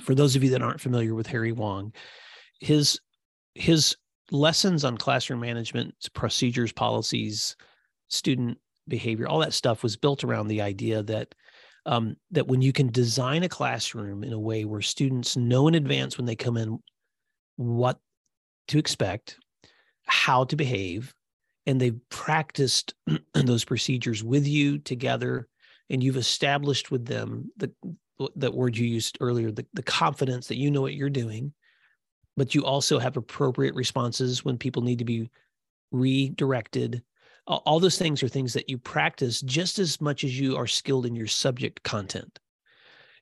for 0.00 0.14
those 0.14 0.36
of 0.36 0.42
you 0.42 0.50
that 0.50 0.62
aren't 0.62 0.80
familiar 0.80 1.14
with 1.14 1.26
Harry 1.26 1.52
Wong, 1.52 1.92
his 2.60 2.98
his 3.54 3.96
lessons 4.30 4.84
on 4.84 4.96
classroom 4.96 5.40
management, 5.40 5.94
procedures, 6.14 6.72
policies, 6.72 7.56
student 8.08 8.58
behavior, 8.88 9.28
all 9.28 9.38
that 9.40 9.52
stuff 9.52 9.82
was 9.82 9.96
built 9.96 10.24
around 10.24 10.48
the 10.48 10.62
idea 10.62 11.02
that 11.02 11.34
um, 11.86 12.16
that 12.30 12.46
when 12.46 12.62
you 12.62 12.72
can 12.72 12.90
design 12.90 13.42
a 13.42 13.48
classroom 13.48 14.24
in 14.24 14.32
a 14.32 14.38
way 14.38 14.64
where 14.64 14.80
students 14.80 15.36
know 15.36 15.68
in 15.68 15.74
advance 15.74 16.16
when 16.16 16.26
they 16.26 16.36
come 16.36 16.56
in 16.56 16.78
what 17.56 17.98
to 18.68 18.78
expect, 18.78 19.36
how 20.06 20.44
to 20.44 20.56
behave 20.56 21.14
and 21.66 21.80
they've 21.80 22.00
practiced 22.10 22.94
those 23.34 23.64
procedures 23.64 24.22
with 24.22 24.46
you 24.46 24.78
together 24.78 25.48
and 25.90 26.02
you've 26.02 26.16
established 26.16 26.90
with 26.90 27.06
them 27.06 27.50
the 27.56 27.70
that 28.36 28.54
word 28.54 28.76
you 28.76 28.86
used 28.86 29.18
earlier 29.20 29.50
the, 29.50 29.66
the 29.72 29.82
confidence 29.82 30.46
that 30.46 30.56
you 30.56 30.70
know 30.70 30.80
what 30.80 30.94
you're 30.94 31.10
doing 31.10 31.52
but 32.36 32.54
you 32.54 32.64
also 32.64 32.98
have 32.98 33.16
appropriate 33.16 33.74
responses 33.74 34.44
when 34.44 34.58
people 34.58 34.82
need 34.82 34.98
to 34.98 35.04
be 35.04 35.30
redirected. 35.92 37.02
All 37.46 37.78
those 37.78 37.98
things 37.98 38.22
are 38.22 38.28
things 38.28 38.54
that 38.54 38.70
you 38.70 38.78
practice 38.78 39.40
just 39.42 39.78
as 39.78 40.00
much 40.00 40.24
as 40.24 40.38
you 40.38 40.56
are 40.56 40.66
skilled 40.66 41.06
in 41.06 41.14
your 41.14 41.26
subject 41.26 41.82
content. 41.82 42.38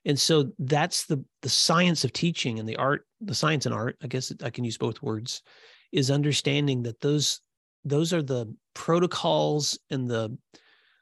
And 0.05 0.19
so 0.19 0.51
that's 0.59 1.05
the 1.05 1.23
the 1.41 1.49
science 1.49 2.03
of 2.03 2.11
teaching 2.11 2.59
and 2.59 2.67
the 2.67 2.75
art 2.75 3.05
the 3.21 3.35
science 3.35 3.65
and 3.65 3.73
art 3.73 3.95
i 4.03 4.07
guess 4.07 4.33
i 4.43 4.49
can 4.49 4.65
use 4.65 4.77
both 4.77 5.01
words 5.01 5.41
is 5.93 6.11
understanding 6.11 6.83
that 6.83 6.99
those 6.99 7.39
those 7.85 8.11
are 8.11 8.21
the 8.21 8.53
protocols 8.73 9.79
and 9.89 10.09
the 10.09 10.37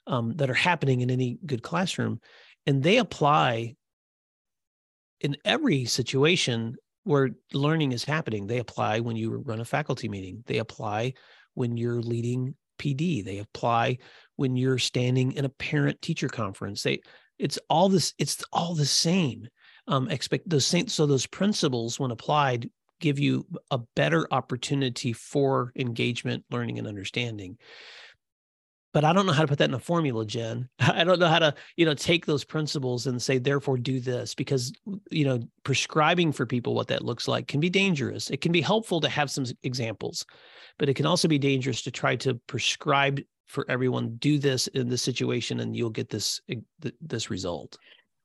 um, 0.07 0.35
that 0.35 0.49
are 0.49 0.55
happening 0.55 1.01
in 1.01 1.09
any 1.09 1.39
good 1.45 1.63
classroom 1.63 2.19
and 2.67 2.83
they 2.83 2.97
apply 2.97 3.75
in 5.21 5.37
every 5.45 5.85
situation 5.85 6.75
where 7.03 7.29
learning 7.53 7.91
is 7.91 8.03
happening. 8.03 8.45
They 8.45 8.59
apply 8.59 8.99
when 8.99 9.15
you 9.15 9.37
run 9.37 9.61
a 9.61 9.65
faculty 9.65 10.07
meeting. 10.07 10.43
They 10.45 10.57
apply 10.57 11.13
when 11.53 11.77
you're 11.77 12.01
leading 12.01 12.55
pd 12.81 13.23
they 13.23 13.37
apply 13.37 13.97
when 14.37 14.55
you're 14.55 14.79
standing 14.79 15.33
in 15.33 15.45
a 15.45 15.49
parent 15.49 16.01
teacher 16.01 16.27
conference. 16.27 16.81
They 16.81 17.01
it's 17.37 17.59
all 17.69 17.89
this 17.89 18.13
it's 18.17 18.43
all 18.51 18.73
the 18.73 18.85
same 18.85 19.47
um 19.87 20.09
expect 20.09 20.49
those 20.49 20.65
same 20.65 20.87
so 20.87 21.05
those 21.05 21.27
principles 21.27 21.99
when 21.99 22.11
applied 22.11 22.69
give 23.01 23.19
you 23.19 23.45
a 23.71 23.79
better 23.95 24.27
opportunity 24.31 25.11
for 25.11 25.73
engagement, 25.75 26.45
learning, 26.49 26.79
and 26.79 26.87
understanding. 26.87 27.57
but 28.93 29.05
I 29.05 29.13
don't 29.13 29.25
know 29.25 29.31
how 29.31 29.43
to 29.43 29.47
put 29.47 29.57
that 29.59 29.69
in 29.69 29.73
a 29.73 29.79
formula, 29.79 30.25
Jen. 30.25 30.67
I 30.79 31.03
don't 31.03 31.19
know 31.19 31.27
how 31.27 31.39
to, 31.39 31.53
you 31.77 31.85
know, 31.85 31.93
take 31.93 32.25
those 32.25 32.43
principles 32.43 33.07
and 33.07 33.21
say, 33.21 33.37
therefore, 33.37 33.77
do 33.77 33.99
this 33.99 34.35
because, 34.35 34.73
you 35.09 35.25
know, 35.25 35.41
prescribing 35.63 36.31
for 36.31 36.45
people 36.45 36.75
what 36.75 36.87
that 36.89 37.05
looks 37.05 37.27
like 37.27 37.47
can 37.47 37.59
be 37.59 37.69
dangerous. 37.69 38.29
It 38.29 38.41
can 38.41 38.51
be 38.51 38.61
helpful 38.61 38.99
to 39.01 39.09
have 39.09 39.31
some 39.31 39.45
examples, 39.63 40.25
but 40.77 40.89
it 40.89 40.95
can 40.95 41.05
also 41.05 41.27
be 41.27 41.39
dangerous 41.39 41.81
to 41.83 41.91
try 41.91 42.15
to 42.17 42.35
prescribe 42.47 43.21
for 43.47 43.65
everyone, 43.69 44.15
do 44.15 44.37
this 44.37 44.67
in 44.67 44.89
this 44.89 45.01
situation 45.01 45.59
and 45.59 45.75
you'll 45.75 45.89
get 45.89 46.09
this, 46.09 46.41
this 47.01 47.29
result. 47.29 47.77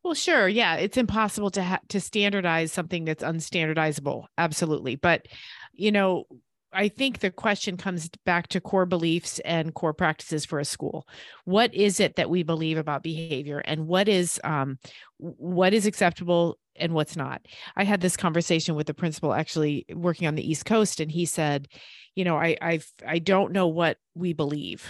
Well, 0.06 0.14
sure. 0.14 0.46
Yeah. 0.46 0.76
It's 0.76 0.96
impossible 0.96 1.50
to 1.50 1.64
ha- 1.64 1.80
to 1.88 2.00
standardize 2.00 2.70
something 2.72 3.04
that's 3.04 3.24
unstandardizable. 3.24 4.26
Absolutely. 4.38 4.94
But, 4.94 5.26
you 5.72 5.90
know, 5.90 6.26
I 6.72 6.86
think 6.86 7.18
the 7.18 7.32
question 7.32 7.76
comes 7.76 8.08
back 8.24 8.46
to 8.50 8.60
core 8.60 8.86
beliefs 8.86 9.40
and 9.40 9.74
core 9.74 9.94
practices 9.94 10.44
for 10.44 10.60
a 10.60 10.64
school. 10.64 11.08
What 11.44 11.74
is 11.74 11.98
it 11.98 12.14
that 12.14 12.30
we 12.30 12.44
believe 12.44 12.78
about 12.78 13.02
behavior, 13.02 13.58
and 13.64 13.88
what 13.88 14.08
is 14.08 14.40
um, 14.44 14.78
what 15.18 15.74
is 15.74 15.86
acceptable 15.86 16.56
and 16.76 16.92
what's 16.94 17.16
not? 17.16 17.44
I 17.74 17.82
had 17.82 18.00
this 18.00 18.16
conversation 18.16 18.76
with 18.76 18.86
the 18.86 18.94
principal 18.94 19.34
actually 19.34 19.86
working 19.92 20.28
on 20.28 20.36
the 20.36 20.48
East 20.48 20.66
Coast, 20.66 21.00
and 21.00 21.10
he 21.10 21.24
said, 21.24 21.66
"You 22.14 22.24
know, 22.24 22.36
I 22.36 22.56
I've 22.62 22.92
I 23.04 23.18
don't 23.18 23.50
know 23.52 23.66
what 23.66 23.98
we 24.14 24.34
believe." 24.34 24.86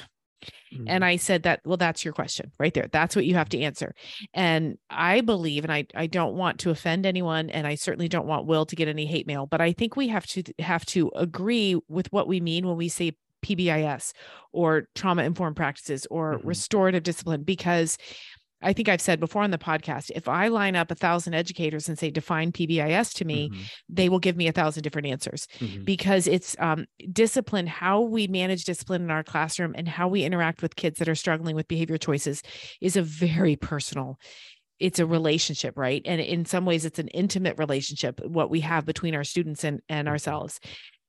Mm-hmm. 0.73 0.85
And 0.89 1.05
I 1.05 1.17
said 1.17 1.45
that, 1.45 1.61
well, 1.65 1.77
that's 1.77 2.05
your 2.05 2.13
question 2.13 2.53
right 2.59 2.75
there. 2.75 2.89
That's 2.93 3.17
what 3.17 3.25
you 3.25 3.35
have 3.35 3.49
to 3.51 3.61
answer. 3.61 3.95
And 4.35 4.77
I 4.91 5.21
believe, 5.21 5.65
and 5.65 5.73
I, 5.73 5.87
I 5.95 6.07
don't 6.07 6.37
want 6.37 6.61
to 6.61 6.71
offend 6.71 7.07
anyone, 7.07 7.51
and 7.51 7.67
I 7.67 7.75
certainly 7.75 8.09
don't 8.09 8.27
want 8.27 8.47
Will 8.47 8.67
to 8.67 8.77
get 8.77 8.89
any 8.89 9.07
hate 9.07 9.27
mail, 9.27 9.47
but 9.47 9.61
I 9.61 9.73
think 9.73 9.97
we 9.97 10.09
have 10.09 10.27
to 10.29 10.43
have 10.59 10.85
to 10.87 11.11
agree 11.15 11.79
with 11.89 12.13
what 12.13 12.29
we 12.29 12.41
mean 12.41 12.67
when 12.67 12.77
we 12.77 12.89
say 12.89 13.13
PBIS 13.45 14.13
or 14.53 14.89
trauma 14.95 15.23
informed 15.23 15.57
practices 15.57 16.07
or 16.11 16.35
mm-hmm. 16.35 16.49
restorative 16.49 17.03
discipline, 17.03 17.43
because 17.43 17.97
I 18.63 18.73
think 18.73 18.89
I've 18.89 19.01
said 19.01 19.21
before 19.21 19.43
on 19.43 19.51
the 19.51 19.59
podcast, 19.59 20.11
if 20.15 20.29
I 20.29 20.49
line 20.49 20.77
up 20.77 20.91
a 20.91 20.95
thousand 20.95 21.35
educators 21.35 21.89
and 21.89 21.99
say 21.99 22.11
define 22.11 22.53
PBIS 22.53 23.13
to 23.15 23.25
me, 23.25 23.51
mm-hmm. 23.51 23.63
they 23.89 24.09
will 24.09 24.19
give 24.19 24.37
me 24.37 24.49
a 24.49 24.53
thousand 24.53 24.83
different 24.83 25.09
answers 25.09 25.47
mm-hmm. 25.59 25.85
because 25.85 26.27
it's 26.27 26.57
um, 26.59 26.87
discipline, 27.13 27.67
how 27.67 28.01
we 28.01 28.27
manage 28.27 28.65
discipline 28.65 29.03
in 29.03 29.11
our 29.11 29.23
classroom 29.23 29.75
and 29.77 29.87
how 29.87 30.09
we 30.09 30.25
interact 30.25 30.63
with 30.63 30.77
kids 30.77 30.99
that 30.99 31.09
are 31.09 31.15
struggling 31.15 31.55
with 31.55 31.69
behavior 31.69 31.99
choices 31.99 32.43
is 32.81 32.97
a 32.97 33.03
very 33.03 33.57
personal 33.57 34.19
it's 34.79 34.99
a 34.99 35.07
relationship 35.07 35.79
right 35.79 36.03
and 36.05 36.21
in 36.21 36.45
some 36.45 36.67
ways 36.67 36.85
it's 36.85 36.99
an 36.99 37.09
intimate 37.09 37.57
relationship 37.57 38.21
what 38.27 38.51
we 38.51 38.61
have 38.61 38.85
between 38.85 39.15
our 39.15 39.25
students 39.25 39.65
and 39.65 39.81
and 39.89 40.05
mm-hmm. 40.05 40.13
ourselves 40.13 40.61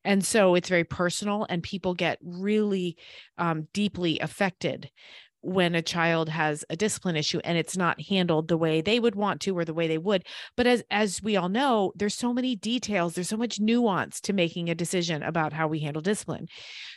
and 0.06 0.26
so 0.26 0.56
it's 0.56 0.70
very 0.70 0.86
personal 0.86 1.46
and 1.50 1.62
people 1.62 1.94
get 1.94 2.18
really 2.24 2.96
um, 3.38 3.68
deeply 3.74 4.20
affected 4.20 4.90
when 5.42 5.76
a 5.76 5.82
child 5.82 6.30
has 6.30 6.66
a 6.70 6.76
discipline 6.76 7.16
issue 7.16 7.40
and 7.44 7.58
it's 7.58 7.78
not 7.78 8.02
handled 8.02 8.48
the 8.48 8.58
way 8.58 8.82
they 8.82 9.00
would 9.00 9.16
want 9.16 9.42
to 9.42 9.58
or 9.58 9.66
the 9.66 9.74
way 9.74 9.88
they 9.88 9.98
would. 9.98 10.26
But 10.56 10.68
as 10.68 10.84
as 10.92 11.22
we 11.22 11.36
all 11.36 11.50
know 11.50 11.94
there's 11.96 12.16
so 12.16 12.34
many 12.34 12.56
details 12.56 13.16
there's 13.16 13.30
so 13.30 13.38
much 13.38 13.60
nuance 13.60 14.20
to 14.22 14.34
making 14.34 14.70
a 14.70 14.76
decision 14.76 15.24
about 15.24 15.54
how 15.54 15.68
we 15.68 15.80
handle 15.80 16.02
discipline. 16.02 16.48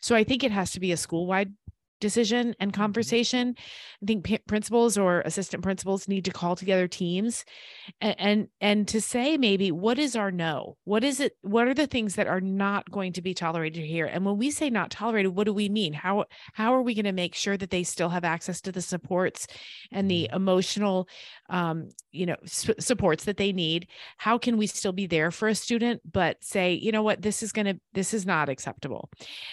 So 0.02 0.14
i 0.16 0.24
think 0.24 0.42
it 0.42 0.52
has 0.52 0.70
to 0.72 0.80
be 0.80 0.92
a 0.92 0.96
school 0.96 1.26
wide 1.26 1.52
decision 2.00 2.54
and 2.58 2.72
mm-hmm. 2.72 2.80
conversation. 2.80 3.54
I 4.02 4.06
think 4.06 4.24
p- 4.24 4.38
principals 4.38 4.98
or 4.98 5.20
assistant 5.20 5.62
principals 5.62 6.08
need 6.08 6.24
to 6.24 6.30
call 6.30 6.56
together 6.56 6.88
teams 6.88 7.44
and, 8.00 8.16
and 8.18 8.48
and 8.60 8.88
to 8.88 9.00
say 9.00 9.36
maybe 9.36 9.70
what 9.70 9.98
is 9.98 10.16
our 10.16 10.30
no? 10.30 10.76
What 10.84 11.04
is 11.04 11.20
it 11.20 11.36
what 11.42 11.68
are 11.68 11.74
the 11.74 11.86
things 11.86 12.14
that 12.14 12.26
are 12.26 12.40
not 12.40 12.90
going 12.90 13.12
to 13.14 13.22
be 13.22 13.34
tolerated 13.34 13.84
here? 13.84 14.06
And 14.06 14.24
when 14.24 14.38
we 14.38 14.50
say 14.50 14.70
not 14.70 14.90
tolerated, 14.90 15.34
what 15.34 15.44
do 15.44 15.52
we 15.52 15.68
mean? 15.68 15.92
How 15.92 16.24
how 16.54 16.74
are 16.74 16.82
we 16.82 16.94
going 16.94 17.04
to 17.04 17.12
make 17.12 17.34
sure 17.34 17.56
that 17.56 17.70
they 17.70 17.82
still 17.82 18.08
have 18.08 18.24
access 18.24 18.60
to 18.62 18.72
the 18.72 18.82
supports 18.82 19.46
and 19.92 20.10
the 20.10 20.24
mm-hmm. 20.24 20.36
emotional 20.36 21.08
um, 21.48 21.90
you 22.10 22.26
know 22.26 22.36
s- 22.44 22.70
supports 22.78 23.24
that 23.24 23.36
they 23.36 23.52
need? 23.52 23.88
How 24.16 24.38
can 24.38 24.56
we 24.56 24.66
still 24.66 24.92
be 24.92 25.06
there 25.06 25.30
for 25.30 25.48
a 25.48 25.54
student 25.54 26.00
but 26.10 26.42
say, 26.42 26.74
you 26.74 26.92
know 26.92 27.02
what, 27.02 27.22
this 27.22 27.42
is 27.42 27.52
going 27.52 27.66
to 27.66 27.80
this 27.92 28.14
is 28.14 28.26
not 28.26 28.48
acceptable. 28.48 29.10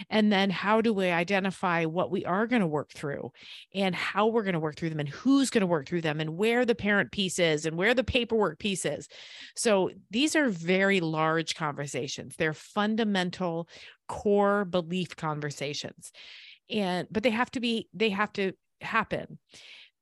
And 0.10 0.32
then 0.32 0.50
how 0.50 0.82
do 0.82 0.94
we 0.94 1.10
identify 1.10 1.86
what 1.86 2.12
we 2.12 2.26
are 2.26 2.37
are 2.38 2.48
going 2.48 2.62
to 2.62 2.68
work 2.68 2.92
through 2.92 3.32
and 3.74 3.94
how 3.96 4.28
we're 4.28 4.44
going 4.44 4.54
to 4.54 4.60
work 4.60 4.76
through 4.76 4.90
them 4.90 5.00
and 5.00 5.10
who's 5.10 5.50
going 5.50 5.62
to 5.62 5.68
work 5.68 5.88
through 5.88 6.02
them 6.02 6.20
and 6.20 6.38
where 6.38 6.66
the 6.66 6.76
parent 6.76 7.12
piece 7.12 7.40
is 7.40 7.66
and 7.66 7.78
where 7.78 7.94
the 7.94 8.04
paperwork 8.04 8.60
piece 8.60 8.86
is. 8.86 9.08
So 9.56 9.92
these 10.12 10.36
are 10.36 10.50
very 10.50 11.00
large 11.00 11.56
conversations. 11.56 12.36
They're 12.36 12.54
fundamental 12.54 13.68
core 14.08 14.66
belief 14.66 15.16
conversations. 15.16 16.12
And 16.70 17.08
but 17.12 17.24
they 17.24 17.30
have 17.30 17.52
to 17.52 17.60
be 17.60 17.88
they 17.94 18.10
have 18.10 18.34
to 18.34 18.54
happen 18.82 19.40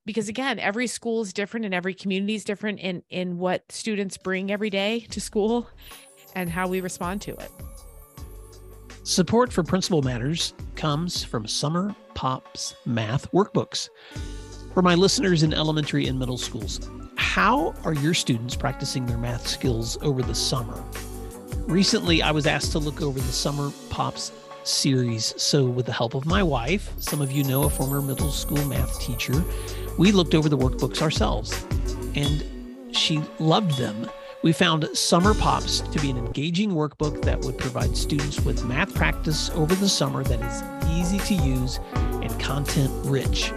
because 0.05 0.27
again 0.29 0.59
every 0.59 0.87
school 0.87 1.21
is 1.21 1.33
different 1.33 1.65
and 1.65 1.73
every 1.73 1.93
community 1.93 2.35
is 2.35 2.43
different 2.43 2.79
in 2.79 3.03
in 3.09 3.37
what 3.37 3.63
students 3.71 4.17
bring 4.17 4.51
every 4.51 4.69
day 4.69 5.01
to 5.11 5.21
school 5.21 5.69
and 6.35 6.49
how 6.49 6.67
we 6.67 6.81
respond 6.81 7.21
to 7.21 7.31
it 7.31 7.51
Support 9.07 9.53
for 9.53 9.61
Principal 9.61 10.01
Matters 10.01 10.55
comes 10.75 11.23
from 11.23 11.45
Summer 11.45 11.95
Pops 12.15 12.73
Math 12.87 13.31
Workbooks. 13.31 13.89
For 14.73 14.81
my 14.81 14.95
listeners 14.95 15.43
in 15.43 15.53
elementary 15.53 16.07
and 16.07 16.17
middle 16.17 16.39
schools, 16.39 16.89
how 17.15 17.75
are 17.83 17.93
your 17.93 18.15
students 18.15 18.55
practicing 18.55 19.05
their 19.05 19.19
math 19.19 19.47
skills 19.47 19.99
over 20.01 20.23
the 20.23 20.33
summer? 20.33 20.83
Recently, 21.67 22.23
I 22.23 22.31
was 22.31 22.47
asked 22.47 22.71
to 22.71 22.79
look 22.79 23.03
over 23.03 23.19
the 23.19 23.31
Summer 23.31 23.71
Pops 23.91 24.31
series. 24.63 25.35
So, 25.37 25.65
with 25.65 25.85
the 25.85 25.93
help 25.93 26.15
of 26.15 26.25
my 26.25 26.41
wife, 26.41 26.91
some 26.97 27.21
of 27.21 27.31
you 27.31 27.43
know 27.43 27.65
a 27.65 27.69
former 27.69 28.01
middle 28.01 28.31
school 28.31 28.65
math 28.65 28.99
teacher, 28.99 29.43
we 29.99 30.13
looked 30.13 30.33
over 30.33 30.49
the 30.49 30.57
workbooks 30.57 31.03
ourselves 31.03 31.63
and 32.15 32.43
she 32.91 33.21
loved 33.37 33.77
them. 33.77 34.09
We 34.45 34.53
found 34.53 34.88
Summer 34.93 35.34
Pops 35.34 35.79
to 35.79 35.99
be 35.99 36.12
an 36.12 36.17
engaging 36.17 36.69
workbook 36.69 37.23
that 37.23 37.41
would 37.41 37.58
provide 37.58 37.97
students 37.97 38.39
with 38.41 38.63
math 38.63 38.93
practice 38.93 39.49
over 39.55 39.73
the 39.73 39.89
summer 39.89 40.23
that 40.23 40.39
is 40.39 40.88
easy 40.91 41.17
to 41.17 41.43
use 41.43 41.79
and 41.95 42.39
content 42.39 42.91
rich. 43.08 43.51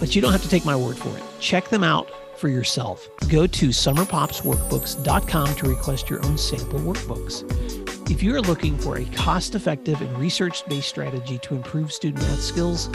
But 0.00 0.16
you 0.16 0.20
don't 0.20 0.32
have 0.32 0.42
to 0.42 0.48
take 0.48 0.64
my 0.64 0.74
word 0.74 0.96
for 0.98 1.16
it. 1.16 1.22
Check 1.38 1.68
them 1.68 1.84
out 1.84 2.10
for 2.36 2.48
yourself. 2.48 3.08
Go 3.28 3.46
to 3.46 3.68
summerpopsworkbooks.com 3.68 5.54
to 5.54 5.68
request 5.68 6.10
your 6.10 6.26
own 6.26 6.36
sample 6.36 6.80
workbooks. 6.80 8.10
If 8.10 8.20
you 8.20 8.34
are 8.34 8.40
looking 8.40 8.76
for 8.76 8.98
a 8.98 9.04
cost 9.04 9.54
effective 9.54 10.00
and 10.00 10.18
research 10.18 10.66
based 10.66 10.88
strategy 10.88 11.38
to 11.38 11.54
improve 11.54 11.92
student 11.92 12.24
math 12.24 12.40
skills, 12.40 12.90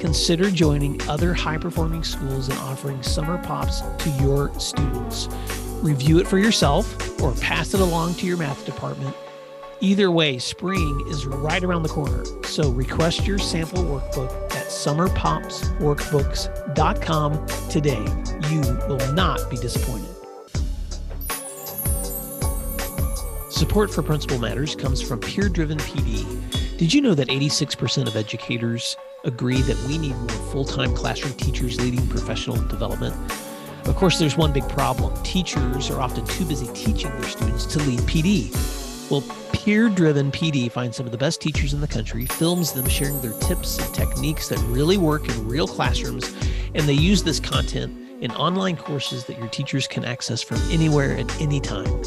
consider 0.00 0.50
joining 0.50 1.00
other 1.08 1.32
high 1.32 1.58
performing 1.58 2.02
schools 2.02 2.48
and 2.48 2.58
offering 2.58 3.00
Summer 3.04 3.38
Pops 3.38 3.82
to 4.02 4.10
your 4.20 4.52
students 4.58 5.28
review 5.84 6.18
it 6.18 6.26
for 6.26 6.38
yourself, 6.38 7.22
or 7.22 7.32
pass 7.34 7.74
it 7.74 7.80
along 7.80 8.14
to 8.14 8.26
your 8.26 8.36
math 8.36 8.66
department. 8.66 9.14
Either 9.80 10.10
way, 10.10 10.38
spring 10.38 11.04
is 11.08 11.26
right 11.26 11.62
around 11.62 11.82
the 11.82 11.90
corner. 11.90 12.24
So 12.44 12.70
request 12.70 13.26
your 13.26 13.38
sample 13.38 13.84
workbook 13.84 14.32
at 14.54 14.68
summerpopsworkbooks.com 14.68 17.46
today. 17.68 18.06
You 18.50 18.60
will 18.88 19.12
not 19.12 19.50
be 19.50 19.56
disappointed. 19.56 20.08
Support 23.50 23.92
for 23.92 24.02
Principal 24.02 24.38
Matters 24.38 24.74
comes 24.74 25.02
from 25.02 25.20
Peer 25.20 25.48
Driven 25.48 25.78
PD. 25.78 26.26
Did 26.78 26.92
you 26.92 27.00
know 27.00 27.14
that 27.14 27.28
86% 27.28 28.08
of 28.08 28.16
educators 28.16 28.96
agree 29.24 29.62
that 29.62 29.80
we 29.86 29.96
need 29.98 30.16
more 30.16 30.28
full 30.50 30.64
time 30.64 30.92
classroom 30.94 31.34
teachers 31.34 31.80
leading 31.80 32.04
professional 32.08 32.56
development? 32.56 33.14
Of 33.86 33.96
course, 33.96 34.18
there's 34.18 34.36
one 34.36 34.52
big 34.52 34.68
problem. 34.68 35.14
Teachers 35.22 35.90
are 35.90 36.00
often 36.00 36.24
too 36.26 36.44
busy 36.44 36.66
teaching 36.74 37.10
their 37.10 37.28
students 37.28 37.66
to 37.66 37.78
lead 37.80 38.00
PD. 38.00 38.50
Well, 39.10 39.22
Peer 39.52 39.88
Driven 39.88 40.32
PD 40.32 40.70
finds 40.70 40.96
some 40.96 41.06
of 41.06 41.12
the 41.12 41.18
best 41.18 41.40
teachers 41.40 41.74
in 41.74 41.80
the 41.80 41.88
country, 41.88 42.26
films 42.26 42.72
them 42.72 42.88
sharing 42.88 43.20
their 43.20 43.38
tips 43.40 43.78
and 43.78 43.94
techniques 43.94 44.48
that 44.48 44.58
really 44.68 44.96
work 44.96 45.28
in 45.28 45.46
real 45.46 45.66
classrooms, 45.66 46.34
and 46.74 46.88
they 46.88 46.94
use 46.94 47.22
this 47.22 47.38
content 47.40 47.94
in 48.22 48.30
online 48.32 48.76
courses 48.76 49.26
that 49.26 49.38
your 49.38 49.48
teachers 49.48 49.86
can 49.86 50.04
access 50.04 50.42
from 50.42 50.58
anywhere 50.70 51.16
at 51.18 51.40
any 51.40 51.60
time. 51.60 52.02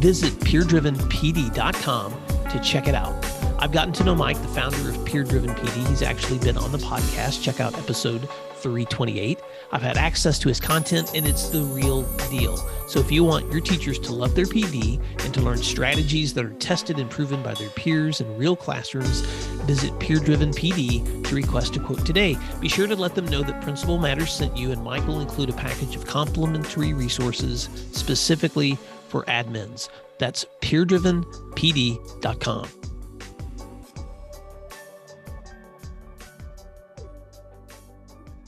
Visit 0.00 0.32
peerdrivenpd.com 0.40 2.12
to 2.50 2.60
check 2.60 2.88
it 2.88 2.94
out. 2.94 3.24
I've 3.58 3.72
gotten 3.72 3.92
to 3.94 4.04
know 4.04 4.14
Mike, 4.14 4.40
the 4.40 4.48
founder 4.48 4.90
of 4.90 5.04
Peer 5.04 5.24
Driven 5.24 5.50
PD. 5.50 5.88
He's 5.88 6.02
actually 6.02 6.38
been 6.38 6.56
on 6.56 6.72
the 6.72 6.78
podcast. 6.78 7.42
Check 7.42 7.60
out 7.60 7.76
episode 7.76 8.28
328. 8.62 9.40
I've 9.72 9.82
had 9.82 9.96
access 9.96 10.38
to 10.40 10.48
his 10.48 10.60
content 10.60 11.12
and 11.14 11.26
it's 11.26 11.48
the 11.48 11.62
real 11.62 12.02
deal. 12.30 12.56
So 12.86 13.00
if 13.00 13.10
you 13.12 13.24
want 13.24 13.52
your 13.52 13.60
teachers 13.60 13.98
to 14.00 14.12
love 14.12 14.34
their 14.34 14.46
PD 14.46 15.00
and 15.24 15.34
to 15.34 15.40
learn 15.40 15.58
strategies 15.58 16.34
that 16.34 16.44
are 16.44 16.54
tested 16.54 16.98
and 16.98 17.10
proven 17.10 17.42
by 17.42 17.54
their 17.54 17.70
peers 17.70 18.20
in 18.20 18.38
real 18.38 18.56
classrooms, 18.56 19.20
visit 19.66 19.98
Peer 19.98 20.18
Driven 20.18 20.50
PD 20.50 21.26
to 21.26 21.34
request 21.34 21.76
a 21.76 21.80
quote 21.80 22.04
today. 22.06 22.36
Be 22.60 22.68
sure 22.68 22.86
to 22.86 22.96
let 22.96 23.14
them 23.14 23.26
know 23.26 23.42
that 23.42 23.62
Principal 23.62 23.98
Matters 23.98 24.32
sent 24.32 24.56
you 24.56 24.72
and 24.72 24.82
Mike 24.82 25.06
will 25.06 25.20
include 25.20 25.50
a 25.50 25.54
package 25.54 25.96
of 25.96 26.06
complimentary 26.06 26.94
resources 26.94 27.68
specifically 27.92 28.78
for 29.08 29.24
admins. 29.24 29.88
That's 30.18 30.44
peerdrivenpd.com. 30.60 32.87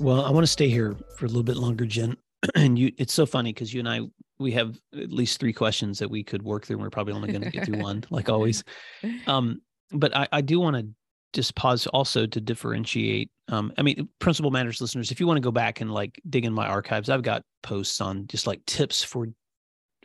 Well, 0.00 0.24
I 0.24 0.30
want 0.30 0.44
to 0.44 0.50
stay 0.50 0.70
here 0.70 0.96
for 1.16 1.26
a 1.26 1.28
little 1.28 1.42
bit 1.42 1.58
longer, 1.58 1.84
Jen. 1.84 2.16
and 2.54 2.78
you, 2.78 2.90
it's 2.96 3.12
so 3.12 3.26
funny 3.26 3.52
because 3.52 3.74
you 3.74 3.80
and 3.80 3.88
I, 3.88 4.00
we 4.38 4.50
have 4.52 4.80
at 4.94 5.12
least 5.12 5.38
three 5.38 5.52
questions 5.52 5.98
that 5.98 6.10
we 6.10 6.24
could 6.24 6.42
work 6.42 6.64
through. 6.64 6.76
And 6.76 6.82
we're 6.82 6.90
probably 6.90 7.12
only 7.12 7.30
going 7.30 7.42
to 7.42 7.50
get 7.50 7.66
through 7.66 7.78
one, 7.82 8.04
like 8.10 8.28
always. 8.28 8.64
Um, 9.26 9.60
but 9.92 10.16
I, 10.16 10.28
I 10.32 10.40
do 10.40 10.60
want 10.60 10.76
to 10.76 10.86
just 11.32 11.54
pause 11.54 11.86
also 11.88 12.26
to 12.26 12.40
differentiate. 12.40 13.30
Um, 13.48 13.72
I 13.76 13.82
mean, 13.82 14.08
principal 14.20 14.50
matters 14.50 14.80
listeners, 14.80 15.10
if 15.10 15.20
you 15.20 15.26
want 15.26 15.36
to 15.36 15.42
go 15.42 15.50
back 15.50 15.80
and 15.80 15.92
like 15.92 16.20
dig 16.28 16.44
in 16.44 16.52
my 16.52 16.66
archives, 16.66 17.10
I've 17.10 17.22
got 17.22 17.42
posts 17.62 18.00
on 18.00 18.26
just 18.26 18.46
like 18.46 18.64
tips 18.66 19.02
for 19.02 19.26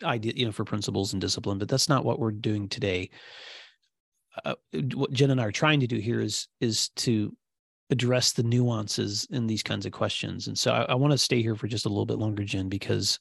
idea, 0.04 0.34
you 0.36 0.46
know, 0.46 0.52
for 0.52 0.66
principles 0.66 1.14
and 1.14 1.22
discipline, 1.22 1.58
but 1.58 1.70
that's 1.70 1.88
not 1.88 2.04
what 2.04 2.20
we're 2.20 2.32
doing 2.32 2.68
today. 2.68 3.10
Uh, 4.44 4.56
what 4.94 5.14
Jen 5.14 5.32
and 5.32 5.40
I 5.40 5.46
are 5.46 5.52
trying 5.52 5.80
to 5.80 5.88
do 5.88 5.98
here 5.98 6.20
is 6.20 6.48
is 6.60 6.90
to 6.98 7.34
address 7.90 8.32
the 8.34 8.44
nuances 8.44 9.28
in 9.30 9.48
these 9.48 9.64
kinds 9.64 9.86
of 9.86 9.92
questions. 9.92 10.48
And 10.48 10.58
so 10.58 10.72
I, 10.72 10.84
I 10.84 10.96
want 10.96 11.12
to 11.12 11.18
stay 11.18 11.42
here 11.42 11.56
for 11.56 11.68
just 11.68 11.86
a 11.86 11.90
little 11.90 12.06
bit 12.06 12.18
longer, 12.18 12.44
Jen, 12.44 12.68
because 12.70 13.20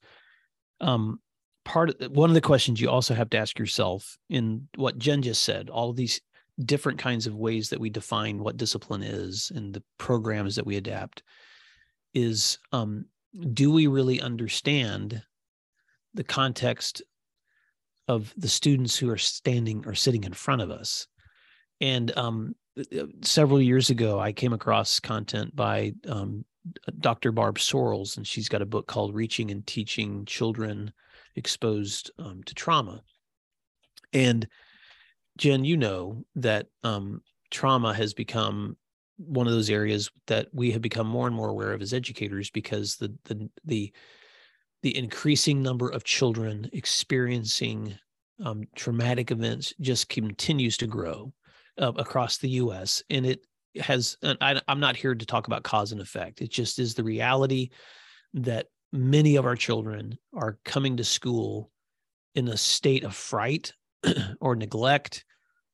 um, 0.81 1.21
part 1.65 2.01
of 2.01 2.11
one 2.13 2.31
of 2.31 2.35
the 2.35 2.41
questions 2.41 2.81
you 2.81 2.89
also 2.89 3.15
have 3.15 3.31
to 3.31 3.39
ask 3.39 3.59
yourself 3.59 4.17
in 4.31 4.69
what 4.77 4.99
Jen 4.99 5.23
just 5.23 5.43
said, 5.43 5.69
all 5.69 5.91
of 5.91 5.97
these 5.97 6.21
different 6.65 6.99
kinds 6.99 7.27
of 7.27 7.35
ways 7.35 7.71
that 7.71 7.81
we 7.81 7.91
define 7.91 8.39
what 8.39 8.57
discipline 8.57 9.03
is 9.03 9.51
and 9.55 9.75
the 9.75 9.83
programs 9.99 10.57
that 10.57 10.67
we 10.67 10.77
adapt 10.77 11.23
is 12.15 12.59
um, 12.73 13.07
do 13.53 13.73
we 13.73 13.87
really 13.89 14.21
understand 14.21 15.23
the 16.15 16.23
context 16.23 17.03
of 18.07 18.33
the 18.37 18.49
students 18.49 18.97
who 18.97 19.11
are 19.11 19.19
standing 19.19 19.85
or 19.87 19.95
sitting 19.95 20.23
in 20.25 20.33
front 20.33 20.63
of 20.63 20.71
us 20.71 21.09
and 21.81 22.17
um, 22.17 22.55
several 23.23 23.61
years 23.61 23.91
ago, 23.91 24.19
I 24.19 24.33
came 24.33 24.53
across 24.53 25.01
content 25.01 25.55
by 25.55 25.93
um, 26.09 26.45
Dr. 27.01 27.33
Barb 27.33 27.59
Sorrels, 27.59 28.17
and 28.17 28.27
she's 28.27 28.49
got 28.49 28.63
a 28.63 28.67
book 28.67 28.87
called 28.87 29.15
Reaching 29.15 29.51
and 29.51 29.67
Teaching 29.67 30.25
Children 30.25 30.93
Exposed 31.37 32.11
um, 32.19 32.43
to 32.45 32.55
Trauma. 32.55 33.03
And 34.13 34.47
Jen, 35.37 35.65
you 35.65 35.77
know 35.77 36.25
that 36.37 36.67
um, 36.83 37.23
trauma 37.51 37.93
has 37.93 38.15
become 38.15 38.77
one 39.17 39.47
of 39.47 39.53
those 39.53 39.71
areas 39.71 40.11
that 40.27 40.49
we 40.53 40.73
have 40.73 40.83
become 40.83 41.07
more 41.07 41.27
and 41.27 41.37
more 41.37 41.49
aware 41.49 41.73
of 41.73 41.83
as 41.83 41.93
educators 41.93 42.51
because 42.51 42.97
the 42.97 43.15
the 43.25 43.49
the 43.65 43.93
the 44.83 44.97
increasing 44.97 45.63
number 45.63 45.89
of 45.89 46.05
children 46.05 46.69
experiencing 46.73 47.97
um, 48.45 48.65
traumatic 48.75 49.31
events 49.31 49.73
just 49.81 50.09
continues 50.09 50.77
to 50.77 50.87
grow 50.87 51.33
uh, 51.79 51.93
across 51.97 52.39
the 52.39 52.51
U.S. 52.51 53.03
and 53.11 53.27
it 53.27 53.47
has. 53.81 54.17
I, 54.23 54.61
I'm 54.69 54.81
not 54.81 54.97
here 54.97 55.15
to 55.15 55.27
talk 55.27 55.47
about 55.47 55.65
cause 55.65 55.93
and 55.93 56.01
effect. 56.01 56.41
It 56.41 56.51
just 56.51 56.79
is 56.79 56.95
the 56.95 57.05
reality 57.05 57.71
that 58.35 58.67
many 58.93 59.37
of 59.37 59.45
our 59.45 59.57
children 59.57 60.17
are 60.33 60.59
coming 60.65 60.97
to 60.97 61.05
school 61.05 61.71
in 62.35 62.49
a 62.49 62.57
state 62.57 63.05
of 63.05 63.15
fright 63.15 63.73
or 64.41 64.57
neglect 64.57 65.25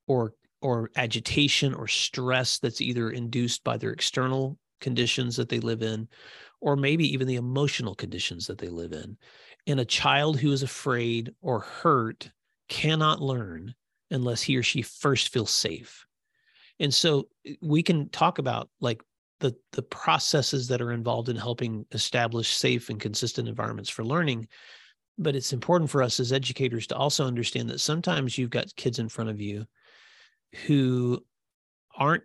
or 0.07 0.33
or 0.61 0.91
agitation 0.95 1.73
or 1.73 1.87
stress 1.87 2.59
that's 2.59 2.81
either 2.81 3.09
induced 3.09 3.63
by 3.63 3.77
their 3.77 3.91
external 3.91 4.57
conditions 4.79 5.35
that 5.35 5.49
they 5.49 5.59
live 5.59 5.81
in 5.81 6.07
or 6.59 6.75
maybe 6.75 7.11
even 7.11 7.27
the 7.27 7.35
emotional 7.35 7.95
conditions 7.95 8.45
that 8.47 8.57
they 8.57 8.67
live 8.67 8.91
in 8.91 9.17
and 9.67 9.79
a 9.79 9.85
child 9.85 10.39
who 10.39 10.51
is 10.51 10.63
afraid 10.63 11.33
or 11.41 11.59
hurt 11.59 12.31
cannot 12.69 13.21
learn 13.21 13.73
unless 14.11 14.41
he 14.41 14.57
or 14.57 14.63
she 14.63 14.81
first 14.81 15.29
feels 15.29 15.51
safe. 15.51 16.05
And 16.79 16.93
so 16.93 17.29
eh, 17.45 17.53
we 17.61 17.81
can 17.81 18.09
talk 18.09 18.37
about 18.37 18.69
like 18.79 19.01
the 19.39 19.55
the 19.71 19.81
processes 19.81 20.67
that 20.67 20.81
are 20.81 20.91
involved 20.91 21.29
in 21.29 21.35
helping 21.35 21.85
establish 21.91 22.55
safe 22.55 22.89
and 22.89 22.99
consistent 22.99 23.47
environments 23.47 23.89
for 23.89 24.03
learning. 24.03 24.47
But 25.17 25.35
it's 25.35 25.53
important 25.53 25.89
for 25.89 26.01
us 26.03 26.19
as 26.19 26.31
educators 26.31 26.87
to 26.87 26.95
also 26.95 27.25
understand 27.25 27.69
that 27.69 27.79
sometimes 27.79 28.37
you've 28.37 28.49
got 28.49 28.75
kids 28.75 28.99
in 28.99 29.09
front 29.09 29.29
of 29.29 29.41
you 29.41 29.65
who 30.65 31.23
aren't 31.95 32.23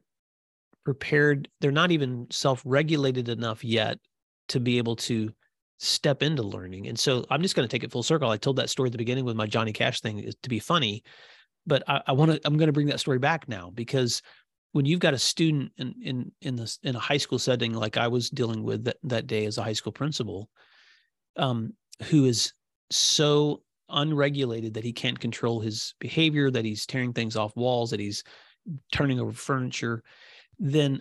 prepared 0.85 1.49
they're 1.61 1.73
not 1.73 1.91
even 1.91 2.29
self-regulated 2.31 3.29
enough 3.29 3.65
yet 3.65 3.99
to 4.47 4.61
be 4.61 4.79
able 4.79 4.95
to 4.95 5.33
step 5.79 6.23
into 6.23 6.43
learning. 6.43 6.87
And 6.87 6.99
so 6.99 7.25
i'm 7.29 7.43
just 7.43 7.57
going 7.57 7.69
to 7.69 7.71
take 7.71 7.83
it 7.83 7.91
full 7.91 8.05
circle. 8.05 8.31
I 8.31 8.37
told 8.37 8.57
that 8.57 8.71
story 8.71 8.89
at 8.89 8.93
the 8.93 8.99
beginning 8.99 9.25
with 9.25 9.37
my 9.37 9.47
johnny 9.47 9.73
cash 9.73 10.01
thing 10.01 10.31
to 10.43 10.49
be 10.49 10.61
funny 10.61 11.03
but 11.67 11.83
I, 11.89 12.03
I 12.09 12.13
want 12.13 12.33
to 12.33 12.41
I'm 12.45 12.57
going 12.57 12.69
to 12.69 12.73
bring 12.73 12.87
that 12.89 13.01
story 13.01 13.19
back 13.19 13.49
now 13.49 13.71
because 13.75 14.23
when 14.73 14.85
you've 14.85 15.01
got 15.01 15.15
a 15.15 15.19
student 15.19 15.73
in 15.79 15.95
in 16.03 16.33
in 16.43 16.57
this 16.57 16.79
in 16.83 16.97
a 16.97 17.01
high 17.01 17.17
school 17.17 17.39
setting 17.39 17.73
like 17.73 17.97
I 17.97 18.09
was 18.09 18.31
dealing 18.31 18.63
with 18.63 18.85
that, 18.85 18.97
that 19.05 19.27
day 19.27 19.47
as 19.47 19.59
a 19.59 19.63
high 19.63 19.73
school 19.73 19.93
principal, 19.93 20.49
um, 21.37 21.73
who 22.05 22.25
is 22.25 22.53
so 22.91 23.63
unregulated 23.89 24.75
that 24.75 24.85
he 24.85 24.93
can't 24.93 25.19
control 25.19 25.61
his 25.61 25.95
behavior, 25.99 26.51
that 26.51 26.65
he's 26.65 26.87
tearing 26.87 27.13
things 27.13 27.37
off 27.37 27.57
walls, 27.57 27.91
that 27.91 28.01
he's 28.01 28.25
turning 28.93 29.21
over 29.21 29.33
furniture, 29.33 30.03
then 30.59 31.01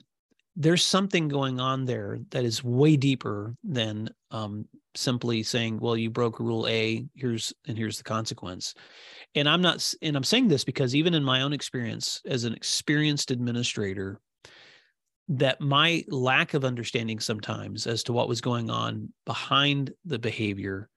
there's 0.56 0.86
something 0.86 1.28
going 1.28 1.60
on 1.60 1.86
there 1.86 2.20
that 2.32 2.46
is 2.46 2.64
way 2.64 2.96
deeper 2.96 3.56
than 3.64 4.10
um, 4.32 4.66
simply 4.96 5.44
saying, 5.44 5.80
"Well, 5.80 5.98
you 5.98 6.10
broke 6.10 6.40
rule 6.40 6.68
A. 6.68 7.06
Here's 7.16 7.54
and 7.68 7.78
here's 7.78 7.98
the 7.98 8.04
consequence." 8.04 8.74
And 9.36 9.50
I'm 9.50 9.62
not, 9.62 9.94
and 10.02 10.16
I'm 10.16 10.24
saying 10.24 10.48
this 10.48 10.64
because 10.64 10.96
even 10.96 11.14
in 11.14 11.24
my 11.24 11.42
own 11.42 11.52
experience 11.54 12.22
as 12.26 12.46
an 12.46 12.54
experienced 12.54 13.32
administrator, 13.32 14.22
that 15.28 15.60
my 15.60 16.06
lack 16.08 16.54
of 16.54 16.64
understanding 16.64 17.20
sometimes 17.20 17.88
as 17.88 18.04
to 18.04 18.14
what 18.14 18.30
was 18.30 18.42
going 18.42 18.70
on 18.70 19.12
behind 19.26 19.92
the 20.06 20.20
behavior 20.20 20.90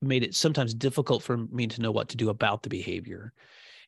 made 0.00 0.22
it 0.22 0.34
sometimes 0.34 0.74
difficult 0.74 1.22
for 1.22 1.36
me 1.36 1.66
to 1.66 1.80
know 1.80 1.90
what 1.90 2.08
to 2.10 2.16
do 2.16 2.28
about 2.28 2.62
the 2.62 2.68
behavior. 2.68 3.32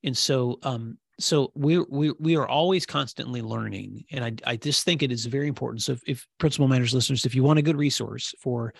And 0.03 0.17
so, 0.17 0.59
um, 0.63 0.99
so 1.21 1.51
we 1.55 1.79
we 1.79 2.13
we 2.21 2.37
are 2.37 2.47
always 2.47 2.87
constantly 2.87 3.43
learning, 3.43 4.05
and 4.13 4.25
I 4.25 4.33
I 4.53 4.57
just 4.57 4.85
think 4.85 5.03
it 5.03 5.11
is 5.11 5.27
very 5.27 5.49
important. 5.49 5.83
So 5.83 5.93
if, 5.93 6.03
if 6.07 6.27
principal 6.39 6.69
matters 6.69 6.95
listeners, 6.95 7.27
if 7.27 7.35
you 7.35 7.43
want 7.43 7.59
a 7.59 7.63
good 7.63 7.77
resource 7.77 8.35
for, 8.41 8.73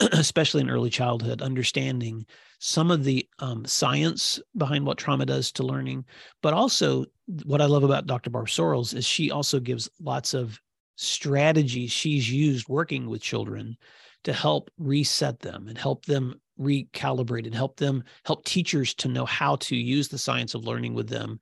especially 0.00 0.60
in 0.62 0.70
early 0.70 0.90
childhood, 0.90 1.40
understanding 1.40 2.26
some 2.58 2.90
of 2.90 3.04
the 3.04 3.28
um, 3.38 3.64
science 3.64 4.40
behind 4.56 4.84
what 4.84 4.98
trauma 4.98 5.24
does 5.24 5.52
to 5.52 5.62
learning, 5.62 6.04
but 6.42 6.52
also 6.52 7.04
what 7.44 7.60
I 7.60 7.66
love 7.66 7.84
about 7.84 8.06
Dr. 8.06 8.30
Barb 8.30 8.48
Sorrels 8.48 8.94
is 8.94 9.06
she 9.06 9.30
also 9.30 9.60
gives 9.60 9.88
lots 10.00 10.34
of 10.34 10.60
strategies 10.96 11.90
she's 11.90 12.30
used 12.30 12.68
working 12.68 13.08
with 13.08 13.20
children 13.20 13.76
to 14.24 14.32
help 14.32 14.70
reset 14.78 15.40
them 15.40 15.68
and 15.68 15.76
help 15.76 16.04
them 16.06 16.40
recalibrate 16.60 17.46
and 17.46 17.54
help 17.54 17.76
them 17.76 18.04
help 18.24 18.44
teachers 18.44 18.94
to 18.94 19.08
know 19.08 19.26
how 19.26 19.56
to 19.56 19.76
use 19.76 20.08
the 20.08 20.18
science 20.18 20.54
of 20.54 20.64
learning 20.64 20.94
with 20.94 21.08
them 21.08 21.40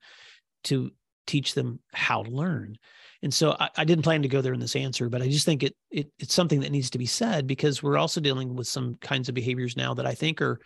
to 0.65 0.91
teach 1.27 1.53
them 1.53 1.79
how 1.93 2.23
to 2.23 2.29
learn. 2.29 2.77
And 3.21 3.33
so 3.33 3.55
I, 3.59 3.69
I, 3.77 3.85
didn't 3.85 4.03
plan 4.03 4.21
to 4.23 4.27
go 4.27 4.41
there 4.41 4.53
in 4.53 4.59
this 4.59 4.75
answer, 4.75 5.07
but 5.07 5.21
I 5.21 5.29
just 5.29 5.45
think 5.45 5.63
it, 5.63 5.73
it 5.89 6.11
it's 6.19 6.33
something 6.33 6.59
that 6.59 6.71
needs 6.71 6.89
to 6.89 6.97
be 6.97 7.05
said 7.05 7.47
because 7.47 7.81
we're 7.81 7.97
also 7.97 8.19
dealing 8.19 8.55
with 8.55 8.67
some 8.67 8.95
kinds 8.95 9.29
of 9.29 9.35
behaviors 9.35 9.77
now 9.77 9.93
that 9.93 10.05
I 10.05 10.13
think 10.13 10.41
are 10.41 10.59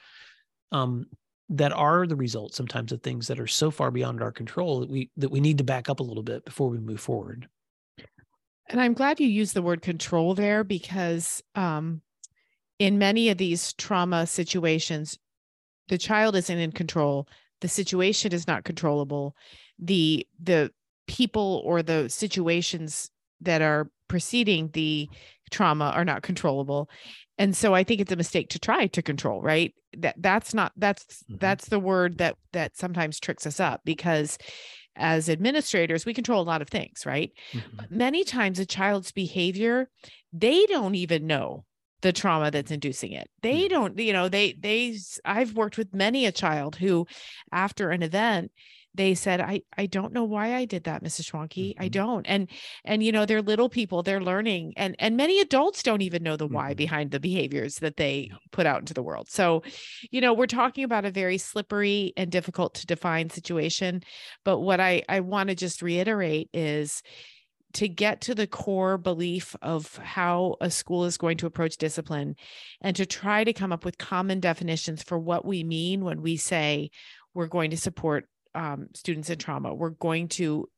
um, 0.72 1.06
that 1.50 1.72
are 1.72 2.08
the 2.08 2.16
result 2.16 2.54
sometimes 2.54 2.92
of 2.92 3.02
things 3.02 3.28
that 3.28 3.40
are 3.40 3.48
so 3.48 3.72
far 3.72 3.92
beyond 3.92 4.22
our 4.22 4.32
control 4.32 4.80
that 4.80 4.90
we 4.90 5.12
that 5.18 5.30
we 5.30 5.40
need 5.40 5.60
to 5.60 5.64
back 5.64 5.90
up 5.90 6.00
a 6.00 6.04
little 6.04 6.24
bit 6.24 6.44
before 6.46 6.70
we 6.70 6.80
move 6.80 7.00
forward. 7.00 7.48
And 8.70 8.82
I'm 8.82 8.94
glad 8.94 9.20
you 9.20 9.28
used 9.28 9.54
the 9.54 9.62
word 9.62 9.82
control 9.82 10.34
there 10.34 10.64
because 10.64 11.42
um, 11.56 12.02
in 12.80 12.98
many 12.98 13.30
of 13.30 13.38
these 13.38 13.74
trauma 13.74 14.28
situations, 14.28 15.18
the 15.88 15.98
child 15.98 16.36
isn't 16.36 16.58
in 16.58 16.72
control. 16.72 17.28
The 17.62 17.68
situation 17.68 18.34
is 18.34 18.48
not 18.48 18.64
controllable 18.64 19.36
the 19.80 20.28
the 20.42 20.72
people 21.08 21.62
or 21.66 21.82
the 21.82 22.10
situations 22.10 23.10
that 23.42 23.62
are 23.62 23.90
preceding 24.08 24.70
the 24.74 25.10
trauma 25.52 25.92
are 25.96 26.06
not 26.06 26.24
controllable 26.24 26.90
and 27.38 27.56
so 27.56 27.74
i 27.74 27.84
think 27.84 28.02
it's 28.02 28.12
a 28.12 28.18
mistake 28.18 28.50
to 28.50 28.60
try 28.60 28.88
to 28.88 29.02
control 29.02 29.42
right 29.42 29.74
that 29.98 30.16
that's 30.18 30.54
not 30.54 30.72
that's 30.76 31.24
mm-hmm. 31.24 31.38
that's 31.40 31.68
the 31.70 31.80
word 31.80 32.18
that 32.18 32.36
that 32.52 32.76
sometimes 32.76 33.20
tricks 33.20 33.46
us 33.46 33.60
up 33.60 33.82
because 33.86 34.38
as 34.96 35.30
administrators 35.30 36.06
we 36.06 36.14
control 36.14 36.42
a 36.42 36.44
lot 36.44 36.62
of 36.62 36.68
things 36.68 37.06
right 37.06 37.32
mm-hmm. 37.54 37.98
many 37.98 38.24
times 38.24 38.60
a 38.60 38.66
child's 38.66 39.12
behavior 39.12 39.90
they 40.34 40.66
don't 40.66 40.96
even 40.96 41.28
know 41.28 41.64
the 42.02 42.14
trauma 42.14 42.52
that's 42.52 42.72
inducing 42.72 43.12
it 43.12 43.30
they 43.42 43.62
mm-hmm. 43.62 43.70
don't 43.70 44.00
you 44.00 44.14
know 44.14 44.30
they 44.30 44.54
they 44.54 44.98
i've 45.26 45.54
worked 45.54 45.78
with 45.78 45.94
many 45.94 46.26
a 46.26 46.32
child 46.32 46.76
who 46.76 47.06
after 47.52 47.90
an 47.92 48.04
event 48.04 48.52
they 48.94 49.14
said 49.14 49.40
i 49.40 49.62
i 49.78 49.86
don't 49.86 50.14
know 50.14 50.24
why 50.24 50.56
i 50.56 50.66
did 50.66 50.84
that 50.84 51.04
mrs 51.04 51.32
schwanke 51.32 51.70
mm-hmm. 51.70 51.82
i 51.82 51.88
don't 51.88 52.26
and 52.26 52.50
and 52.84 53.04
you 53.04 53.12
know 53.12 53.26
they're 53.26 53.42
little 53.42 53.70
people 53.70 54.04
they're 54.04 54.22
learning 54.22 54.74
and 54.76 54.96
and 55.00 55.16
many 55.16 55.40
adults 55.40 55.84
don't 55.84 56.02
even 56.02 56.24
know 56.24 56.36
the 56.36 56.46
mm-hmm. 56.46 56.56
why 56.56 56.74
behind 56.74 57.12
the 57.12 57.20
behaviors 57.20 57.76
that 57.78 57.98
they 57.98 58.30
put 58.52 58.66
out 58.66 58.80
into 58.80 58.94
the 58.94 59.04
world 59.04 59.30
so 59.30 59.64
you 60.12 60.20
know 60.20 60.34
we're 60.34 60.48
talking 60.48 60.84
about 60.84 61.06
a 61.06 61.12
very 61.12 61.38
slippery 61.38 62.14
and 62.18 62.32
difficult 62.32 62.74
to 62.74 62.86
define 62.86 63.30
situation 63.30 64.02
but 64.44 64.60
what 64.60 64.80
i 64.80 65.04
i 65.08 65.20
want 65.20 65.50
to 65.50 65.56
just 65.56 65.82
reiterate 65.82 66.50
is 66.54 67.02
to 67.74 67.88
get 67.88 68.22
to 68.22 68.34
the 68.34 68.48
core 68.48 68.98
belief 68.98 69.56
of 69.62 69.98
how 69.98 70.56
a 70.62 70.70
school 70.70 71.06
is 71.06 71.18
going 71.18 71.38
to 71.38 71.46
approach 71.46 71.78
discipline 71.78 72.36
and 72.82 72.96
to 72.96 73.06
try 73.06 73.44
to 73.44 73.54
come 73.54 73.72
up 73.72 73.84
with 73.84 73.98
common 73.98 74.40
definitions 74.40 75.04
for 75.04 75.20
what 75.20 75.46
we 75.46 75.64
mean 75.64 76.04
when 76.04 76.22
we 76.22 76.38
say 76.38 76.90
we're 77.34 77.48
going 77.48 77.72
to 77.72 77.78
support 77.78 78.28
um, 78.56 78.88
students 78.94 79.30
in 79.30 79.38
trauma. 79.38 79.74
We're 79.74 79.92
going 79.92 80.30
to 80.30 80.70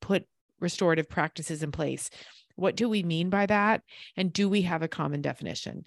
put 0.00 0.26
restorative 0.60 1.08
practices 1.08 1.62
in 1.62 1.72
place. 1.72 2.10
What 2.56 2.76
do 2.76 2.88
we 2.88 3.02
mean 3.02 3.30
by 3.30 3.46
that? 3.46 3.82
And 4.16 4.32
do 4.32 4.48
we 4.48 4.62
have 4.62 4.82
a 4.82 4.88
common 4.88 5.22
definition 5.22 5.84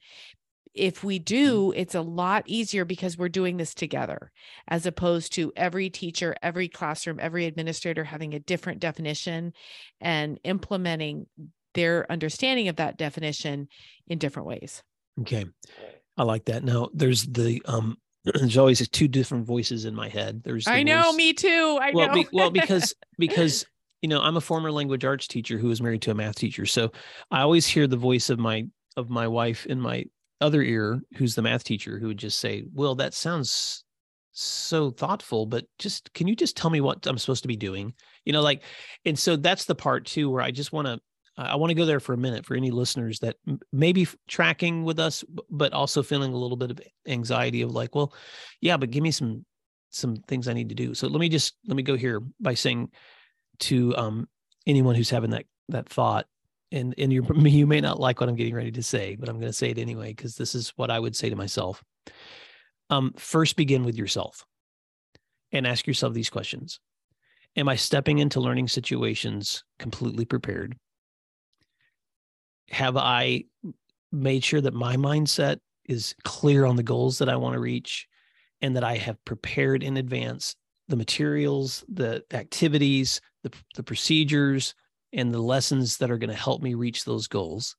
if 0.74 1.04
we 1.04 1.20
mm-hmm. 1.20 1.24
do, 1.24 1.74
it's 1.76 1.96
a 1.96 2.02
lot 2.02 2.44
easier 2.46 2.86
because 2.86 3.18
we're 3.18 3.30
doing 3.30 3.58
this 3.58 3.74
together, 3.74 4.32
as 4.68 4.86
opposed 4.86 5.34
to 5.34 5.52
every 5.56 5.90
teacher, 5.90 6.36
every 6.42 6.68
classroom, 6.68 7.20
every 7.20 7.46
administrator 7.46 8.04
having 8.04 8.34
a 8.34 8.40
different 8.40 8.80
definition 8.80 9.54
and 10.00 10.40
implementing 10.44 11.28
their 11.74 12.10
understanding 12.12 12.68
of 12.68 12.78
that 12.78 12.98
definition 12.98 13.68
in 14.08 14.18
different 14.18 14.48
ways. 14.48 14.84
Okay. 15.22 15.46
I 16.18 16.24
like 16.24 16.46
that. 16.46 16.64
Now 16.64 16.90
there's 16.94 17.24
the 17.24 17.62
um 17.66 17.98
there's 18.24 18.58
always 18.58 18.88
two 18.90 19.08
different 19.08 19.46
voices 19.46 19.86
in 19.86 19.96
my 19.96 20.08
head. 20.08 20.42
There's 20.44 20.66
the 20.66 20.72
I 20.72 20.84
know, 20.84 21.04
voice, 21.04 21.16
me 21.16 21.34
too. 21.34 21.80
I 21.82 21.92
well, 21.94 22.08
know. 22.08 22.14
Be, 22.14 22.28
well, 22.32 22.52
because 22.52 22.94
because 23.18 23.66
you 24.02 24.10
know, 24.10 24.22
I'm 24.22 24.38
a 24.38 24.42
former 24.42 24.72
language 24.72 25.06
arts 25.06 25.28
teacher 25.28 25.58
who 25.58 25.68
was 25.68 25.82
married 25.82 26.02
to 26.04 26.12
a 26.12 26.16
math 26.16 26.36
teacher. 26.36 26.66
So 26.66 26.92
I 27.30 27.42
always 27.42 27.68
hear 27.68 27.88
the 27.88 27.98
voice 27.98 28.30
of 28.30 28.40
my 28.40 28.68
of 28.98 29.10
my 29.10 29.28
wife 29.28 29.66
in 29.66 29.80
my 29.80 30.06
other 30.42 30.62
ear 30.62 31.02
who's 31.16 31.36
the 31.36 31.42
math 31.42 31.64
teacher 31.64 32.00
who 32.00 32.08
would 32.08 32.18
just 32.18 32.40
say 32.40 32.64
well 32.74 32.96
that 32.96 33.14
sounds 33.14 33.84
so 34.34 34.92
thoughtful 34.92 35.46
but 35.46 35.66
just 35.78 36.14
can 36.14 36.28
you 36.28 36.36
just 36.36 36.56
tell 36.56 36.70
me 36.70 36.82
what 36.82 37.06
i'm 37.06 37.18
supposed 37.18 37.42
to 37.42 37.50
be 37.50 37.58
doing? 37.58 37.94
You 38.26 38.34
know 38.34 38.42
like 38.42 38.64
and 39.06 39.18
so 39.18 39.36
that's 39.36 39.66
the 39.66 39.76
part 39.76 40.06
too 40.06 40.30
where 40.30 40.42
i 40.42 40.52
just 40.52 40.72
want 40.72 40.88
to 40.88 41.00
i 41.38 41.56
want 41.56 41.70
to 41.72 41.76
go 41.76 41.86
there 41.86 42.00
for 42.00 42.14
a 42.14 42.18
minute 42.18 42.46
for 42.46 42.56
any 42.56 42.72
listeners 42.72 43.20
that 43.20 43.36
may 43.74 43.92
be 43.94 44.08
tracking 44.28 44.84
with 44.84 45.00
us 45.00 45.24
but 45.50 45.74
also 45.74 46.04
feeling 46.04 46.34
a 46.34 46.38
little 46.38 46.58
bit 46.58 46.72
of 46.72 46.80
anxiety 47.08 47.62
of 47.62 47.72
like 47.72 47.96
well 47.96 48.14
yeah 48.62 48.78
but 48.78 48.92
give 48.92 49.04
me 49.04 49.12
some 49.12 49.46
some 49.92 50.16
things 50.16 50.48
i 50.48 50.54
need 50.54 50.70
to 50.70 50.76
do. 50.76 50.94
So 50.94 51.08
let 51.08 51.20
me 51.20 51.30
just 51.30 51.56
let 51.68 51.76
me 51.76 51.84
go 51.84 51.96
here 51.96 52.22
by 52.40 52.56
saying 52.56 52.90
to 53.60 53.96
um 53.96 54.28
anyone 54.66 54.96
who's 54.96 55.10
having 55.10 55.32
that 55.32 55.46
that 55.70 55.88
thought 55.88 56.26
and 56.72 56.96
and 56.98 57.12
you 57.12 57.26
you 57.44 57.68
may 57.68 57.82
not 57.82 58.00
like 58.00 58.20
what 58.20 58.30
I'm 58.30 58.36
getting 58.36 58.56
ready 58.56 58.72
to 58.72 58.84
say, 58.84 59.16
but 59.16 59.30
I'm 59.30 59.40
going 59.40 59.52
to 59.52 59.58
say 59.58 59.70
it 59.70 59.78
anyway 59.78 60.14
because 60.14 60.36
this 60.36 60.56
is 60.56 60.70
what 60.76 60.92
I 60.92 61.00
would 61.00 61.16
say 61.16 61.30
to 61.30 61.36
myself. 61.36 61.84
Um, 62.90 63.14
first, 63.18 63.56
begin 63.56 63.84
with 63.84 63.98
yourself, 63.98 64.46
and 65.52 65.66
ask 65.66 65.88
yourself 65.88 66.14
these 66.14 66.30
questions: 66.30 66.80
Am 67.56 67.70
I 67.70 67.76
stepping 67.76 68.20
into 68.20 68.40
learning 68.40 68.68
situations 68.68 69.64
completely 69.80 70.26
prepared? 70.26 70.78
Have 72.70 72.98
I 72.98 73.46
made 74.12 74.44
sure 74.44 74.62
that 74.62 74.74
my 74.74 74.96
mindset 74.96 75.58
is 75.86 76.16
clear 76.24 76.66
on 76.66 76.76
the 76.76 76.84
goals 76.84 77.18
that 77.18 77.30
I 77.30 77.36
want 77.36 77.54
to 77.54 77.60
reach, 77.60 78.08
and 78.62 78.76
that 78.76 78.84
I 78.84 78.98
have 78.98 79.24
prepared 79.26 79.84
in 79.84 79.98
advance 79.98 80.56
the 80.88 80.98
materials, 80.98 81.86
the 81.88 82.24
activities, 82.34 83.22
the, 83.44 83.52
the 83.76 83.84
procedures, 83.84 84.76
and 85.14 85.34
the 85.34 85.42
lessons 85.42 85.98
that 85.98 86.12
are 86.12 86.18
going 86.18 86.30
to 86.30 86.36
help 86.36 86.62
me 86.62 86.74
reach 86.74 87.06
those 87.06 87.28
goals? 87.28 87.76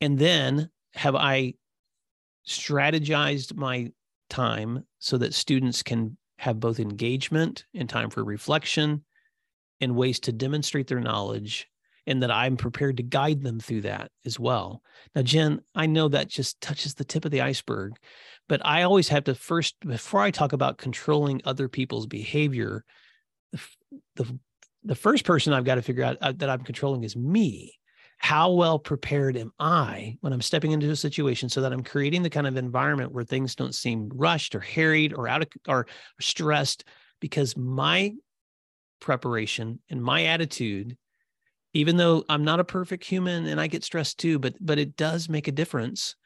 And 0.00 0.18
then 0.18 0.70
have 0.94 1.14
I 1.14 1.54
strategized 2.46 3.54
my 3.56 3.92
time 4.30 4.84
so 4.98 5.18
that 5.18 5.34
students 5.34 5.82
can 5.82 6.16
have 6.38 6.60
both 6.60 6.80
engagement 6.80 7.64
and 7.74 7.88
time 7.88 8.10
for 8.10 8.24
reflection 8.24 9.04
and 9.80 9.96
ways 9.96 10.20
to 10.20 10.32
demonstrate 10.32 10.86
their 10.86 11.00
knowledge 11.00 11.68
and 12.06 12.22
that 12.22 12.30
I'm 12.30 12.56
prepared 12.56 12.96
to 12.96 13.02
guide 13.02 13.42
them 13.42 13.60
through 13.60 13.82
that 13.82 14.10
as 14.24 14.40
well. 14.40 14.82
Now, 15.14 15.22
Jen, 15.22 15.60
I 15.74 15.86
know 15.86 16.08
that 16.08 16.28
just 16.28 16.60
touches 16.60 16.94
the 16.94 17.04
tip 17.04 17.26
of 17.26 17.30
the 17.30 17.42
iceberg, 17.42 17.96
but 18.48 18.64
I 18.64 18.82
always 18.82 19.08
have 19.08 19.24
to 19.24 19.34
first, 19.34 19.74
before 19.80 20.20
I 20.20 20.30
talk 20.30 20.54
about 20.54 20.78
controlling 20.78 21.42
other 21.44 21.68
people's 21.68 22.06
behavior, 22.06 22.84
the, 23.52 23.60
the 24.16 24.38
the 24.84 24.94
first 24.94 25.24
person 25.24 25.52
I've 25.52 25.64
got 25.64 25.76
to 25.76 25.82
figure 25.82 26.04
out 26.04 26.16
uh, 26.20 26.32
that 26.36 26.50
I'm 26.50 26.62
controlling 26.62 27.04
is 27.04 27.16
me. 27.16 27.74
How 28.18 28.50
well 28.52 28.78
prepared 28.80 29.36
am 29.36 29.52
I 29.60 30.16
when 30.20 30.32
I'm 30.32 30.42
stepping 30.42 30.72
into 30.72 30.90
a 30.90 30.96
situation 30.96 31.48
so 31.48 31.60
that 31.60 31.72
I'm 31.72 31.84
creating 31.84 32.22
the 32.22 32.30
kind 32.30 32.48
of 32.48 32.56
environment 32.56 33.12
where 33.12 33.24
things 33.24 33.54
don't 33.54 33.74
seem 33.74 34.10
rushed 34.12 34.56
or 34.56 34.60
harried 34.60 35.12
or 35.14 35.28
out 35.28 35.42
of 35.42 35.48
or 35.68 35.86
stressed 36.20 36.84
because 37.20 37.56
my 37.56 38.14
preparation 39.00 39.78
and 39.88 40.02
my 40.02 40.24
attitude 40.24 40.96
even 41.74 41.96
though 41.96 42.24
I'm 42.28 42.44
not 42.44 42.58
a 42.58 42.64
perfect 42.64 43.04
human 43.04 43.46
and 43.46 43.60
I 43.60 43.68
get 43.68 43.84
stressed 43.84 44.18
too 44.18 44.40
but 44.40 44.56
but 44.60 44.80
it 44.80 44.96
does 44.96 45.28
make 45.28 45.46
a 45.46 45.52
difference 45.52 46.16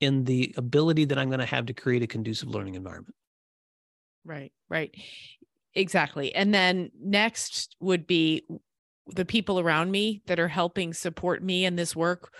in 0.00 0.24
the 0.24 0.54
ability 0.56 1.04
that 1.06 1.18
I'm 1.18 1.28
going 1.28 1.40
to 1.40 1.46
have 1.46 1.66
to 1.66 1.74
create 1.74 2.02
a 2.02 2.06
conducive 2.06 2.48
learning 2.48 2.74
environment. 2.74 3.14
Right, 4.24 4.52
right. 4.68 4.94
Exactly. 5.74 6.34
And 6.34 6.54
then 6.54 6.90
next 7.00 7.76
would 7.80 8.06
be 8.06 8.44
the 9.08 9.24
people 9.24 9.60
around 9.60 9.90
me 9.90 10.22
that 10.26 10.40
are 10.40 10.48
helping 10.48 10.94
support 10.94 11.42
me 11.42 11.64
in 11.64 11.76
this 11.76 11.94
work. 11.94 12.32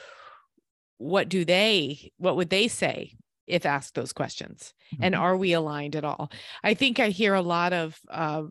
What 0.98 1.28
do 1.28 1.44
they, 1.44 2.12
what 2.16 2.36
would 2.36 2.50
they 2.50 2.68
say 2.68 3.16
if 3.46 3.66
asked 3.66 3.94
those 3.94 4.12
questions? 4.12 4.72
Mm-hmm. 4.94 5.04
And 5.04 5.14
are 5.14 5.36
we 5.36 5.52
aligned 5.52 5.96
at 5.96 6.04
all? 6.04 6.30
I 6.62 6.74
think 6.74 6.98
I 7.00 7.08
hear 7.08 7.34
a 7.34 7.42
lot 7.42 7.72
of 7.72 7.98
uh, 8.08 8.44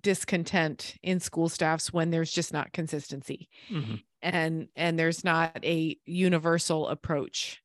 discontent 0.00 0.96
in 1.02 1.20
school 1.20 1.48
staffs 1.48 1.92
when 1.92 2.10
there's 2.10 2.30
just 2.30 2.52
not 2.52 2.72
consistency. 2.72 3.48
Mm-hmm. 3.70 3.94
And 4.22 4.68
and 4.74 4.98
there's 4.98 5.24
not 5.24 5.58
a 5.62 5.96
universal 6.04 6.88
approach 6.88 7.62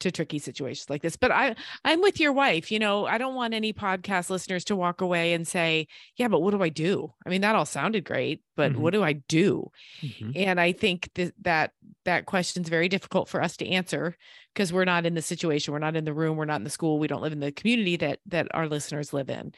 to 0.00 0.10
tricky 0.10 0.38
situations 0.38 0.90
like 0.90 1.02
this 1.02 1.16
but 1.16 1.30
i 1.30 1.54
i'm 1.84 2.00
with 2.00 2.20
your 2.20 2.32
wife 2.32 2.70
you 2.70 2.78
know 2.78 3.06
i 3.06 3.18
don't 3.18 3.34
want 3.34 3.54
any 3.54 3.72
podcast 3.72 4.30
listeners 4.30 4.64
to 4.64 4.76
walk 4.76 5.00
away 5.00 5.32
and 5.32 5.46
say 5.46 5.86
yeah 6.16 6.28
but 6.28 6.40
what 6.40 6.50
do 6.50 6.62
i 6.62 6.68
do 6.68 7.12
i 7.26 7.30
mean 7.30 7.40
that 7.40 7.54
all 7.54 7.64
sounded 7.64 8.04
great 8.04 8.42
but 8.56 8.72
mm-hmm. 8.72 8.80
what 8.80 8.92
do 8.92 9.02
i 9.02 9.12
do 9.12 9.70
mm-hmm. 10.00 10.30
and 10.34 10.60
i 10.60 10.72
think 10.72 11.08
that 11.14 11.32
that 11.40 11.70
that 12.04 12.26
question's 12.26 12.68
very 12.68 12.88
difficult 12.88 13.28
for 13.28 13.42
us 13.42 13.56
to 13.56 13.68
answer 13.68 14.16
because 14.52 14.72
we're 14.72 14.84
not 14.84 15.06
in 15.06 15.14
the 15.14 15.22
situation 15.22 15.72
we're 15.72 15.78
not 15.78 15.96
in 15.96 16.04
the 16.04 16.14
room 16.14 16.36
we're 16.36 16.44
not 16.44 16.60
in 16.60 16.64
the 16.64 16.70
school 16.70 16.98
we 16.98 17.08
don't 17.08 17.22
live 17.22 17.32
in 17.32 17.40
the 17.40 17.52
community 17.52 17.96
that 17.96 18.18
that 18.26 18.48
our 18.52 18.68
listeners 18.68 19.12
live 19.12 19.30
in 19.30 19.52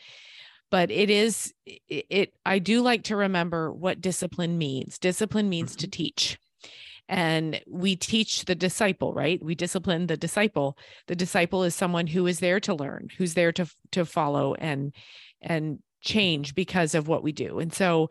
but 0.70 0.90
it 0.90 1.11
is 1.11 1.53
it, 1.66 2.07
it 2.11 2.33
i 2.44 2.59
do 2.59 2.83
like 2.83 3.05
to 3.05 3.16
remember 3.16 3.72
what 3.72 4.01
discipline 4.01 4.59
means 4.59 4.99
discipline 4.99 5.49
means 5.49 5.72
mm-hmm. 5.72 5.81
to 5.81 5.88
teach 5.88 6.38
and 7.09 7.61
we 7.66 7.97
teach 7.97 8.45
the 8.45 8.55
disciple 8.55 9.12
right? 9.12 9.42
We 9.42 9.55
discipline 9.55 10.07
the 10.07 10.16
disciple. 10.16 10.77
The 11.07 11.16
disciple 11.16 11.62
is 11.64 11.75
someone 11.75 12.07
who 12.07 12.27
is 12.27 12.40
there 12.40 12.61
to 12.61 12.75
learn 12.75 13.09
who's 13.16 13.35
there 13.35 13.53
to 13.53 13.66
to 13.92 14.05
follow 14.05 14.55
and 14.55 14.92
and 15.40 15.79
change 16.01 16.55
because 16.55 16.95
of 16.95 17.09
what 17.09 17.23
we 17.23 17.33
do. 17.33 17.59
And 17.59 17.73
so 17.73 18.11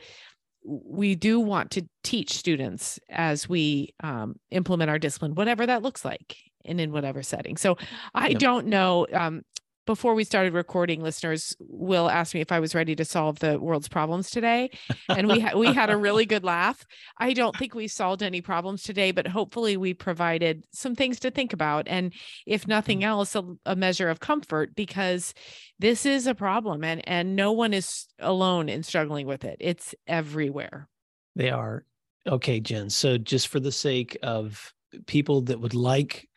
we 0.63 1.15
do 1.15 1.39
want 1.39 1.71
to 1.71 1.87
teach 2.03 2.33
students 2.33 2.99
as 3.09 3.47
we 3.47 3.93
um, 4.03 4.35
implement 4.49 4.89
our 4.89 4.99
discipline 4.99 5.35
whatever 5.35 5.65
that 5.65 5.83
looks 5.83 6.03
like 6.03 6.37
and 6.63 6.81
in 6.81 6.91
whatever 6.91 7.21
setting. 7.21 7.57
So 7.57 7.77
i 8.13 8.29
yep. 8.29 8.39
don't 8.39 8.67
know 8.67 9.07
um, 9.13 9.43
before 9.85 10.15
we 10.15 10.23
started 10.23 10.53
recording, 10.53 11.01
listeners 11.01 11.55
will 11.59 12.09
ask 12.09 12.33
me 12.33 12.41
if 12.41 12.51
I 12.51 12.59
was 12.59 12.73
ready 12.73 12.95
to 12.95 13.05
solve 13.05 13.39
the 13.39 13.59
world's 13.59 13.87
problems 13.87 14.29
today, 14.29 14.71
and 15.09 15.27
we 15.27 15.39
ha- 15.39 15.57
we 15.57 15.73
had 15.73 15.89
a 15.89 15.97
really 15.97 16.25
good 16.25 16.43
laugh. 16.43 16.85
I 17.17 17.33
don't 17.33 17.55
think 17.55 17.75
we 17.75 17.87
solved 17.87 18.23
any 18.23 18.41
problems 18.41 18.83
today, 18.83 19.11
but 19.11 19.27
hopefully 19.27 19.77
we 19.77 19.93
provided 19.93 20.65
some 20.71 20.95
things 20.95 21.19
to 21.21 21.31
think 21.31 21.53
about, 21.53 21.87
and 21.87 22.13
if 22.45 22.67
nothing 22.67 22.99
mm-hmm. 22.99 23.09
else, 23.09 23.35
a, 23.35 23.43
a 23.65 23.75
measure 23.75 24.09
of 24.09 24.19
comfort 24.19 24.75
because 24.75 25.33
this 25.79 26.05
is 26.05 26.27
a 26.27 26.35
problem, 26.35 26.83
and 26.83 27.07
and 27.07 27.35
no 27.35 27.51
one 27.51 27.73
is 27.73 28.07
alone 28.19 28.69
in 28.69 28.83
struggling 28.83 29.27
with 29.27 29.45
it. 29.45 29.57
It's 29.59 29.93
everywhere. 30.07 30.87
They 31.35 31.49
are 31.49 31.85
okay, 32.27 32.59
Jen. 32.59 32.89
So 32.89 33.17
just 33.17 33.49
for 33.49 33.59
the 33.59 33.71
sake 33.71 34.17
of 34.23 34.73
people 35.05 35.41
that 35.41 35.59
would 35.59 35.73
like 35.73 36.27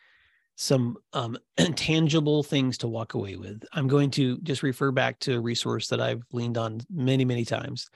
some 0.60 0.96
um, 1.12 1.38
tangible 1.76 2.42
things 2.42 2.78
to 2.78 2.88
walk 2.88 3.14
away 3.14 3.36
with. 3.36 3.64
I'm 3.72 3.86
going 3.86 4.10
to 4.12 4.38
just 4.38 4.64
refer 4.64 4.90
back 4.90 5.20
to 5.20 5.36
a 5.36 5.40
resource 5.40 5.86
that 5.88 6.00
I've 6.00 6.24
leaned 6.32 6.58
on 6.58 6.80
many, 6.90 7.24
many 7.24 7.44
times. 7.44 7.88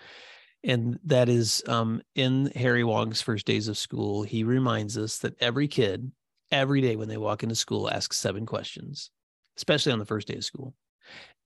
And 0.63 0.97
that 1.05 1.29
is 1.29 1.65
um, 1.67 2.03
in 2.15 2.53
Harry 2.55 2.85
Wong's 2.85 3.21
First 3.21 3.47
Days 3.47 3.67
of 3.67 3.77
School. 3.77 4.23
He 4.23 4.45
reminds 4.45 4.97
us 4.97 5.19
that 5.19 5.35
every 5.43 5.67
kid, 5.67 6.13
every 6.53 6.81
day 6.81 6.95
when 6.95 7.09
they 7.09 7.17
walk 7.17 7.43
into 7.43 7.57
school, 7.57 7.91
asks 7.91 8.17
seven 8.17 8.47
questions, 8.47 9.11
especially 9.57 9.91
on 9.91 9.99
the 9.99 10.05
first 10.05 10.29
day 10.29 10.37
of 10.37 10.45
school. 10.45 10.73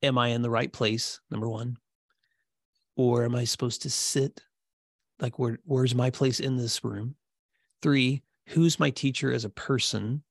Am 0.02 0.18
I 0.18 0.28
in 0.28 0.42
the 0.42 0.50
right 0.50 0.70
place? 0.70 1.20
Number 1.30 1.48
one. 1.48 1.78
Or 2.94 3.24
am 3.24 3.34
I 3.34 3.44
supposed 3.44 3.82
to 3.82 3.90
sit? 3.90 4.42
Like, 5.18 5.38
where, 5.38 5.60
where's 5.64 5.94
my 5.94 6.10
place 6.10 6.40
in 6.40 6.58
this 6.58 6.84
room? 6.84 7.14
Three, 7.80 8.22
who's 8.48 8.78
my 8.78 8.90
teacher 8.90 9.32
as 9.32 9.46
a 9.46 9.50
person? 9.50 10.22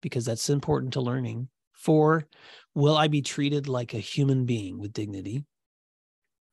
Because 0.00 0.24
that's 0.24 0.50
important 0.50 0.92
to 0.94 1.00
learning. 1.00 1.48
Four, 1.72 2.26
will 2.74 2.96
I 2.96 3.08
be 3.08 3.22
treated 3.22 3.68
like 3.68 3.94
a 3.94 3.98
human 3.98 4.44
being 4.44 4.78
with 4.78 4.92
dignity? 4.92 5.44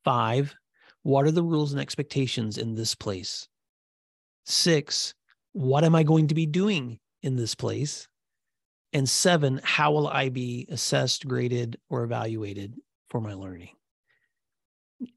Five, 0.04 0.56
what 1.04 1.26
are 1.26 1.32
the 1.32 1.44
rules 1.44 1.72
and 1.72 1.82
expectations 1.82 2.58
in 2.58 2.76
this 2.76 2.96
place? 2.96 3.48
Six, 4.46 5.14
what 5.54 5.84
am 5.84 5.96
I 5.96 6.04
going 6.04 6.28
to 6.28 6.36
be 6.36 6.46
doing 6.46 7.00
in 7.24 7.36
this 7.36 7.56
place? 7.56 8.08
And 8.94 9.08
seven, 9.08 9.60
how 9.64 9.92
will 9.92 10.08
I 10.08 10.30
be 10.30 10.66
assessed, 10.70 11.28
graded, 11.28 11.78
or 11.90 12.04
evaluated 12.04 12.76
for 13.10 13.20
my 13.20 13.34
learning? 13.34 13.72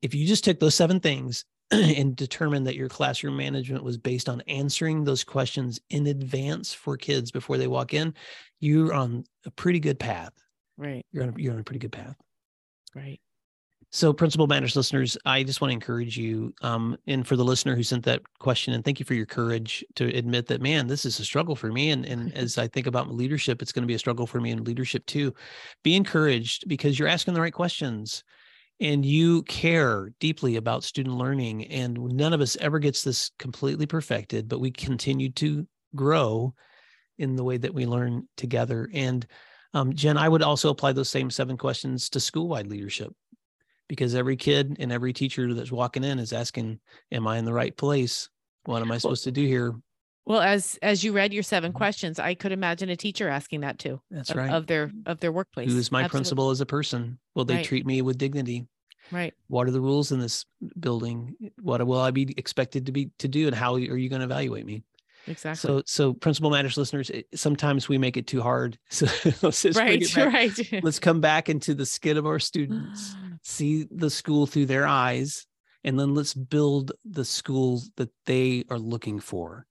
If 0.02 0.14
you 0.14 0.26
just 0.26 0.44
took 0.44 0.58
those 0.58 0.74
seven 0.74 1.00
things 1.00 1.44
and 1.96 2.16
determined 2.16 2.66
that 2.66 2.76
your 2.76 2.88
classroom 2.88 3.36
management 3.36 3.84
was 3.84 3.96
based 3.96 4.28
on 4.28 4.40
answering 4.42 5.04
those 5.04 5.22
questions 5.22 5.80
in 5.90 6.06
advance 6.06 6.72
for 6.72 6.96
kids 6.96 7.30
before 7.30 7.58
they 7.58 7.68
walk 7.68 7.94
in, 7.94 8.14
you're 8.58 8.92
on 8.92 9.24
a 9.46 9.50
pretty 9.50 9.80
good 9.80 9.98
path. 9.98 10.32
Right. 10.76 11.04
You're 11.12 11.24
on 11.24 11.28
a, 11.30 11.32
you're 11.40 11.52
on 11.52 11.60
a 11.60 11.64
pretty 11.64 11.78
good 11.78 11.92
path. 11.92 12.16
Right. 12.94 13.20
So, 13.92 14.12
Principal 14.12 14.46
Matters 14.46 14.76
listeners, 14.76 15.18
I 15.26 15.42
just 15.42 15.60
want 15.60 15.70
to 15.70 15.74
encourage 15.74 16.16
you, 16.16 16.54
um, 16.62 16.96
and 17.08 17.26
for 17.26 17.34
the 17.34 17.44
listener 17.44 17.74
who 17.74 17.82
sent 17.82 18.04
that 18.04 18.22
question, 18.38 18.72
and 18.72 18.84
thank 18.84 19.00
you 19.00 19.04
for 19.04 19.14
your 19.14 19.26
courage 19.26 19.84
to 19.96 20.16
admit 20.16 20.46
that, 20.46 20.60
man, 20.60 20.86
this 20.86 21.04
is 21.04 21.18
a 21.18 21.24
struggle 21.24 21.56
for 21.56 21.72
me. 21.72 21.90
And, 21.90 22.06
and 22.06 22.32
as 22.36 22.56
I 22.56 22.68
think 22.68 22.86
about 22.86 23.12
leadership, 23.12 23.60
it's 23.60 23.72
going 23.72 23.82
to 23.82 23.88
be 23.88 23.94
a 23.94 23.98
struggle 23.98 24.28
for 24.28 24.40
me 24.40 24.52
in 24.52 24.62
leadership 24.62 25.04
too. 25.06 25.34
Be 25.82 25.96
encouraged 25.96 26.68
because 26.68 26.98
you're 26.98 27.08
asking 27.08 27.34
the 27.34 27.40
right 27.40 27.52
questions 27.52 28.22
and 28.80 29.04
you 29.04 29.42
care 29.42 30.10
deeply 30.20 30.56
about 30.56 30.84
student 30.84 31.16
learning. 31.16 31.66
And 31.66 31.98
none 31.98 32.32
of 32.32 32.40
us 32.40 32.56
ever 32.56 32.78
gets 32.78 33.02
this 33.02 33.30
completely 33.38 33.86
perfected, 33.86 34.48
but 34.48 34.60
we 34.60 34.70
continue 34.70 35.30
to 35.32 35.66
grow 35.94 36.54
in 37.18 37.36
the 37.36 37.44
way 37.44 37.58
that 37.58 37.74
we 37.74 37.84
learn 37.84 38.26
together. 38.36 38.88
And 38.94 39.26
um, 39.74 39.94
Jen, 39.94 40.16
I 40.16 40.28
would 40.28 40.42
also 40.42 40.70
apply 40.70 40.92
those 40.92 41.10
same 41.10 41.30
seven 41.30 41.56
questions 41.56 42.08
to 42.10 42.20
school-wide 42.20 42.66
leadership 42.66 43.12
because 43.88 44.14
every 44.14 44.36
kid 44.36 44.76
and 44.80 44.90
every 44.90 45.12
teacher 45.12 45.52
that's 45.52 45.70
walking 45.70 46.04
in 46.04 46.18
is 46.18 46.32
asking, 46.32 46.80
"Am 47.12 47.26
I 47.26 47.38
in 47.38 47.44
the 47.44 47.52
right 47.52 47.76
place? 47.76 48.28
What 48.64 48.82
am 48.82 48.90
I 48.90 48.98
supposed 48.98 49.24
to 49.24 49.32
do 49.32 49.46
here?" 49.46 49.74
Well, 50.30 50.42
as 50.42 50.78
as 50.80 51.02
you 51.02 51.12
read 51.12 51.32
your 51.32 51.42
7 51.42 51.72
Mhm. 51.72 51.74
questions, 51.74 52.20
I 52.20 52.34
could 52.34 52.52
imagine 52.52 52.88
a 52.88 52.94
teacher 52.94 53.28
asking 53.28 53.62
that 53.62 53.80
too 53.80 54.00
That's 54.12 54.30
of, 54.30 54.36
right. 54.36 54.50
of 54.52 54.68
their 54.68 54.92
of 55.04 55.18
their 55.18 55.32
workplace. 55.32 55.72
Who 55.72 55.76
is 55.76 55.90
my 55.90 56.04
Absolutely. 56.04 56.18
principal 56.18 56.50
as 56.50 56.60
a 56.60 56.66
person? 56.66 57.18
Will 57.34 57.44
they 57.44 57.56
Right. 57.56 57.64
treat 57.64 57.84
me 57.84 58.00
with 58.00 58.16
dignity? 58.16 58.68
Right. 59.10 59.34
What 59.48 59.66
are 59.66 59.72
the 59.72 59.80
rules 59.80 60.12
in 60.12 60.20
this 60.20 60.46
building? 60.78 61.34
What 61.60 61.84
will 61.84 61.98
I 61.98 62.12
be 62.12 62.32
expected 62.36 62.86
to 62.86 62.92
be 62.92 63.10
to 63.18 63.26
do, 63.26 63.48
and 63.48 63.56
how 63.56 63.74
are 63.74 63.78
you 63.80 64.08
going 64.08 64.20
to 64.20 64.24
evaluate 64.24 64.66
me? 64.66 64.84
Exactly. 65.26 65.66
So, 65.68 65.82
so 65.84 66.14
principal 66.14 66.50
matters, 66.50 66.76
listeners. 66.78 67.10
it- 67.10 67.26
Sometimes 67.34 67.88
we 67.88 67.98
make 67.98 68.16
it 68.16 68.28
too 68.28 68.40
hard. 68.40 68.78
So 68.90 69.06
let's 69.42 69.64
right. 69.76 70.00
it 70.00 70.14
back. 70.14 70.32
Right. 70.32 70.82
Let's 70.84 71.00
come 71.00 71.20
back 71.20 71.48
into 71.48 71.74
the 71.74 71.86
skin 71.86 72.16
of 72.16 72.24
our 72.26 72.38
students. 72.38 73.16
see 73.42 73.88
the 73.90 74.10
school 74.10 74.46
through 74.46 74.66
their 74.66 74.86
eyes 74.86 75.44
and 75.82 75.98
then 75.98 76.14
let's 76.14 76.34
build 76.34 76.92
the 77.04 77.24
schools 77.24 77.90
that 77.96 78.10
they 78.26 78.64
are 78.70 78.78
looking 78.78 79.18
for 79.18 79.66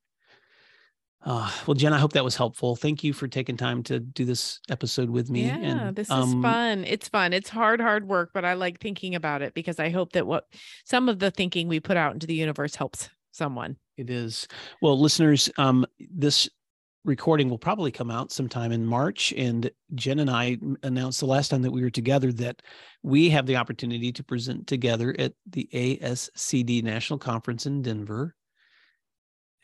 uh, 1.26 1.52
well 1.68 1.76
jen 1.76 1.94
i 1.94 1.98
hope 1.98 2.14
that 2.14 2.24
was 2.24 2.36
helpful 2.36 2.76
thank 2.76 3.04
you 3.04 3.14
for 3.14 3.28
taking 3.28 3.58
time 3.58 3.84
to 3.84 4.00
do 4.00 4.26
this 4.26 4.60
episode 4.70 5.10
with 5.10 5.30
me 5.30 5.46
Yeah, 5.46 5.58
and 5.58 5.96
this 5.96 6.08
is 6.08 6.12
um, 6.12 6.42
fun. 6.42 6.86
It's 6.86 7.10
fun. 7.10 7.34
It's 7.34 7.50
hard, 7.50 7.82
hard 7.82 8.08
work, 8.08 8.32
but 8.34 8.46
I 8.46 8.54
like 8.54 8.80
thinking 8.80 9.16
about 9.16 9.42
it 9.42 9.54
because 9.54 9.80
I 9.80 9.90
hope 9.90 10.14
that 10.14 10.26
what 10.26 10.46
some 10.86 11.10
of 11.10 11.20
the 11.20 11.32
thinking 11.32 11.68
we 11.68 11.80
put 11.80 11.98
out 11.98 12.14
into 12.14 12.28
the 12.28 12.34
universe 12.34 12.76
helps 12.76 13.10
someone. 13.32 13.78
it 13.98 14.10
is 14.10 14.48
well 14.82 15.00
listeners 15.00 15.50
um, 15.58 15.86
this 15.98 16.50
recording 17.06 17.50
will 17.50 17.58
probably 17.58 17.92
come 17.92 18.12
out 18.12 18.32
sometime 18.32 18.72
in 18.72 18.86
march 18.86 19.34
and 19.38 19.72
jen 19.96 20.20
and 20.20 20.30
I 20.30 20.58
announced 20.84 21.22
the 21.22 21.26
last 21.26 21.50
time 21.50 21.62
that 21.62 21.72
we 21.72 21.82
were 21.82 21.90
together 21.90 22.32
that 22.34 22.62
we 23.04 23.30
have 23.30 23.46
the 23.46 23.56
opportunity 23.56 24.12
to 24.12 24.24
present 24.24 24.68
together 24.68 25.16
at 25.18 25.34
the 25.50 25.70
ascd 25.74 26.84
national 26.84 27.20
conference 27.20 27.66
in 27.66 27.82
denver 27.82 28.36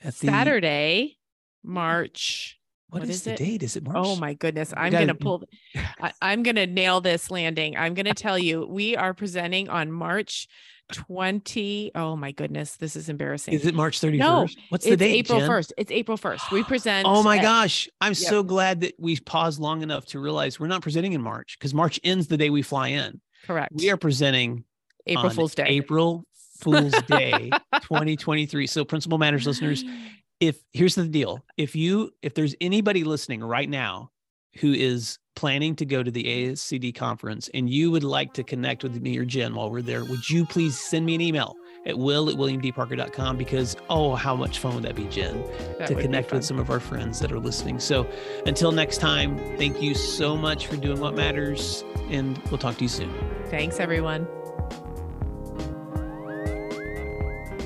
at 0.03 0.15
the 0.15 0.27
Saturday, 0.27 1.17
March. 1.65 2.59
what 2.89 3.01
what 3.01 3.09
is, 3.09 3.17
is 3.17 3.23
the 3.23 3.33
it? 3.33 3.37
date 3.37 3.63
is 3.63 3.75
it 3.75 3.83
oh 3.87 3.91
march 3.91 4.05
Oh 4.07 4.15
my 4.17 4.33
goodness. 4.33 4.73
I'm 4.77 4.91
gotta- 4.91 5.05
gonna 5.07 5.15
pull 5.15 5.43
I, 5.99 6.13
I'm 6.21 6.43
gonna 6.43 6.67
nail 6.67 7.01
this 7.01 7.29
landing. 7.31 7.75
I'm 7.77 7.93
gonna 7.93 8.13
tell 8.13 8.37
you, 8.39 8.65
we 8.67 8.95
are 8.95 9.13
presenting 9.13 9.69
on 9.69 9.91
March 9.91 10.47
20. 10.93 11.91
Oh 11.95 12.15
my 12.15 12.31
goodness, 12.31 12.75
this 12.77 12.95
is 12.95 13.09
embarrassing. 13.09 13.53
Is 13.53 13.65
it 13.65 13.73
March 13.75 13.99
31st? 13.99 14.17
No, 14.17 14.47
What's 14.69 14.85
the 14.85 14.95
date? 14.95 15.15
April 15.15 15.39
Jen? 15.39 15.49
1st. 15.49 15.71
It's 15.77 15.91
April 15.91 16.17
1st. 16.17 16.51
We 16.51 16.63
present 16.63 17.07
Oh 17.07 17.23
my 17.23 17.37
at- 17.37 17.41
gosh. 17.41 17.89
I'm 18.01 18.11
Yep. 18.11 18.17
so 18.17 18.43
glad 18.43 18.81
that 18.81 18.93
we 18.99 19.17
paused 19.19 19.59
long 19.59 19.81
enough 19.81 20.05
to 20.07 20.19
realize 20.19 20.59
we're 20.59 20.67
not 20.67 20.81
presenting 20.81 21.13
in 21.13 21.21
March 21.21 21.57
because 21.57 21.73
March 21.73 21.99
ends 22.03 22.27
the 22.27 22.37
day 22.37 22.49
we 22.49 22.61
fly 22.61 22.89
in. 22.89 23.19
correct. 23.45 23.73
We 23.75 23.89
are 23.89 23.97
presenting 23.97 24.63
April 25.07 25.29
Fool's 25.29 25.55
Day. 25.55 25.65
April 25.67 26.25
Fool's 26.59 26.93
Day 27.03 27.49
2023. 27.81 28.67
So 28.67 28.85
Principal 28.85 29.17
Matters 29.17 29.45
listeners, 29.45 29.83
if 30.39 30.63
here's 30.71 30.95
the 30.95 31.07
deal. 31.07 31.43
If 31.57 31.75
you 31.75 32.11
if 32.21 32.33
there's 32.33 32.55
anybody 32.61 33.03
listening 33.03 33.43
right 33.43 33.69
now 33.69 34.11
who 34.57 34.73
is 34.73 35.19
planning 35.35 35.75
to 35.75 35.85
go 35.85 36.01
to 36.01 36.09
the 36.09 36.23
ASCD 36.23 36.95
conference 36.95 37.49
and 37.53 37.69
you 37.69 37.91
would 37.91 38.05
like 38.05 38.33
to 38.33 38.43
connect 38.43 38.83
with 38.83 39.01
me 39.01 39.17
or 39.17 39.25
Jen 39.25 39.53
while 39.53 39.69
we're 39.69 39.81
there, 39.81 40.05
would 40.05 40.29
you 40.29 40.45
please 40.45 40.79
send 40.79 41.05
me 41.05 41.15
an 41.15 41.21
email 41.21 41.55
at 41.85 41.97
will 41.97 42.29
at 42.29 42.35
williamdparker.com 42.35 43.37
because 43.37 43.75
oh 43.89 44.15
how 44.15 44.35
much 44.35 44.59
fun 44.59 44.75
would 44.75 44.83
that 44.85 44.95
be, 44.95 45.05
Jen? 45.05 45.43
That 45.77 45.87
to 45.89 45.95
connect 45.95 46.31
with 46.31 46.45
some 46.45 46.59
of 46.59 46.69
our 46.69 46.79
friends 46.79 47.19
that 47.19 47.31
are 47.31 47.39
listening. 47.39 47.79
So 47.79 48.07
until 48.45 48.71
next 48.71 48.97
time, 48.97 49.37
thank 49.57 49.81
you 49.81 49.93
so 49.93 50.37
much 50.37 50.67
for 50.67 50.77
doing 50.77 50.99
what 50.99 51.15
matters, 51.15 51.83
and 52.09 52.37
we'll 52.49 52.57
talk 52.57 52.77
to 52.77 52.83
you 52.83 52.89
soon. 52.89 53.13
Thanks, 53.49 53.79
everyone. 53.79 54.27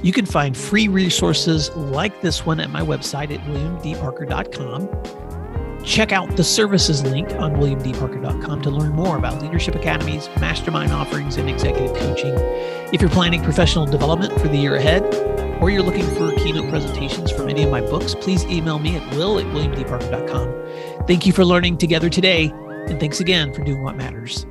You 0.01 0.13
can 0.13 0.25
find 0.25 0.55
free 0.55 0.87
resources 0.87 1.69
like 1.75 2.21
this 2.21 2.45
one 2.45 2.59
at 2.59 2.69
my 2.69 2.81
website 2.81 3.33
at 3.33 3.41
williamdparker.com. 3.47 5.83
Check 5.83 6.11
out 6.11 6.35
the 6.35 6.43
services 6.43 7.03
link 7.03 7.31
on 7.33 7.55
williamdparker.com 7.55 8.61
to 8.61 8.69
learn 8.69 8.93
more 8.93 9.17
about 9.17 9.41
leadership 9.41 9.75
academies, 9.75 10.29
mastermind 10.39 10.91
offerings, 10.91 11.37
and 11.37 11.49
executive 11.49 11.95
coaching. 11.97 12.33
If 12.93 13.01
you're 13.01 13.09
planning 13.09 13.43
professional 13.43 13.85
development 13.85 14.39
for 14.39 14.47
the 14.47 14.57
year 14.57 14.75
ahead, 14.75 15.03
or 15.61 15.69
you're 15.69 15.83
looking 15.83 16.07
for 16.15 16.33
keynote 16.35 16.69
presentations 16.69 17.31
from 17.31 17.49
any 17.49 17.63
of 17.63 17.71
my 17.71 17.81
books, 17.81 18.15
please 18.15 18.45
email 18.45 18.79
me 18.79 18.95
at 18.95 19.15
will 19.15 19.39
at 19.39 19.45
williamdparker.com. 19.47 21.05
Thank 21.05 21.25
you 21.25 21.33
for 21.33 21.43
learning 21.43 21.77
together 21.77 22.09
today, 22.09 22.53
and 22.87 22.99
thanks 22.99 23.19
again 23.19 23.53
for 23.53 23.63
doing 23.63 23.83
what 23.83 23.97
matters. 23.97 24.45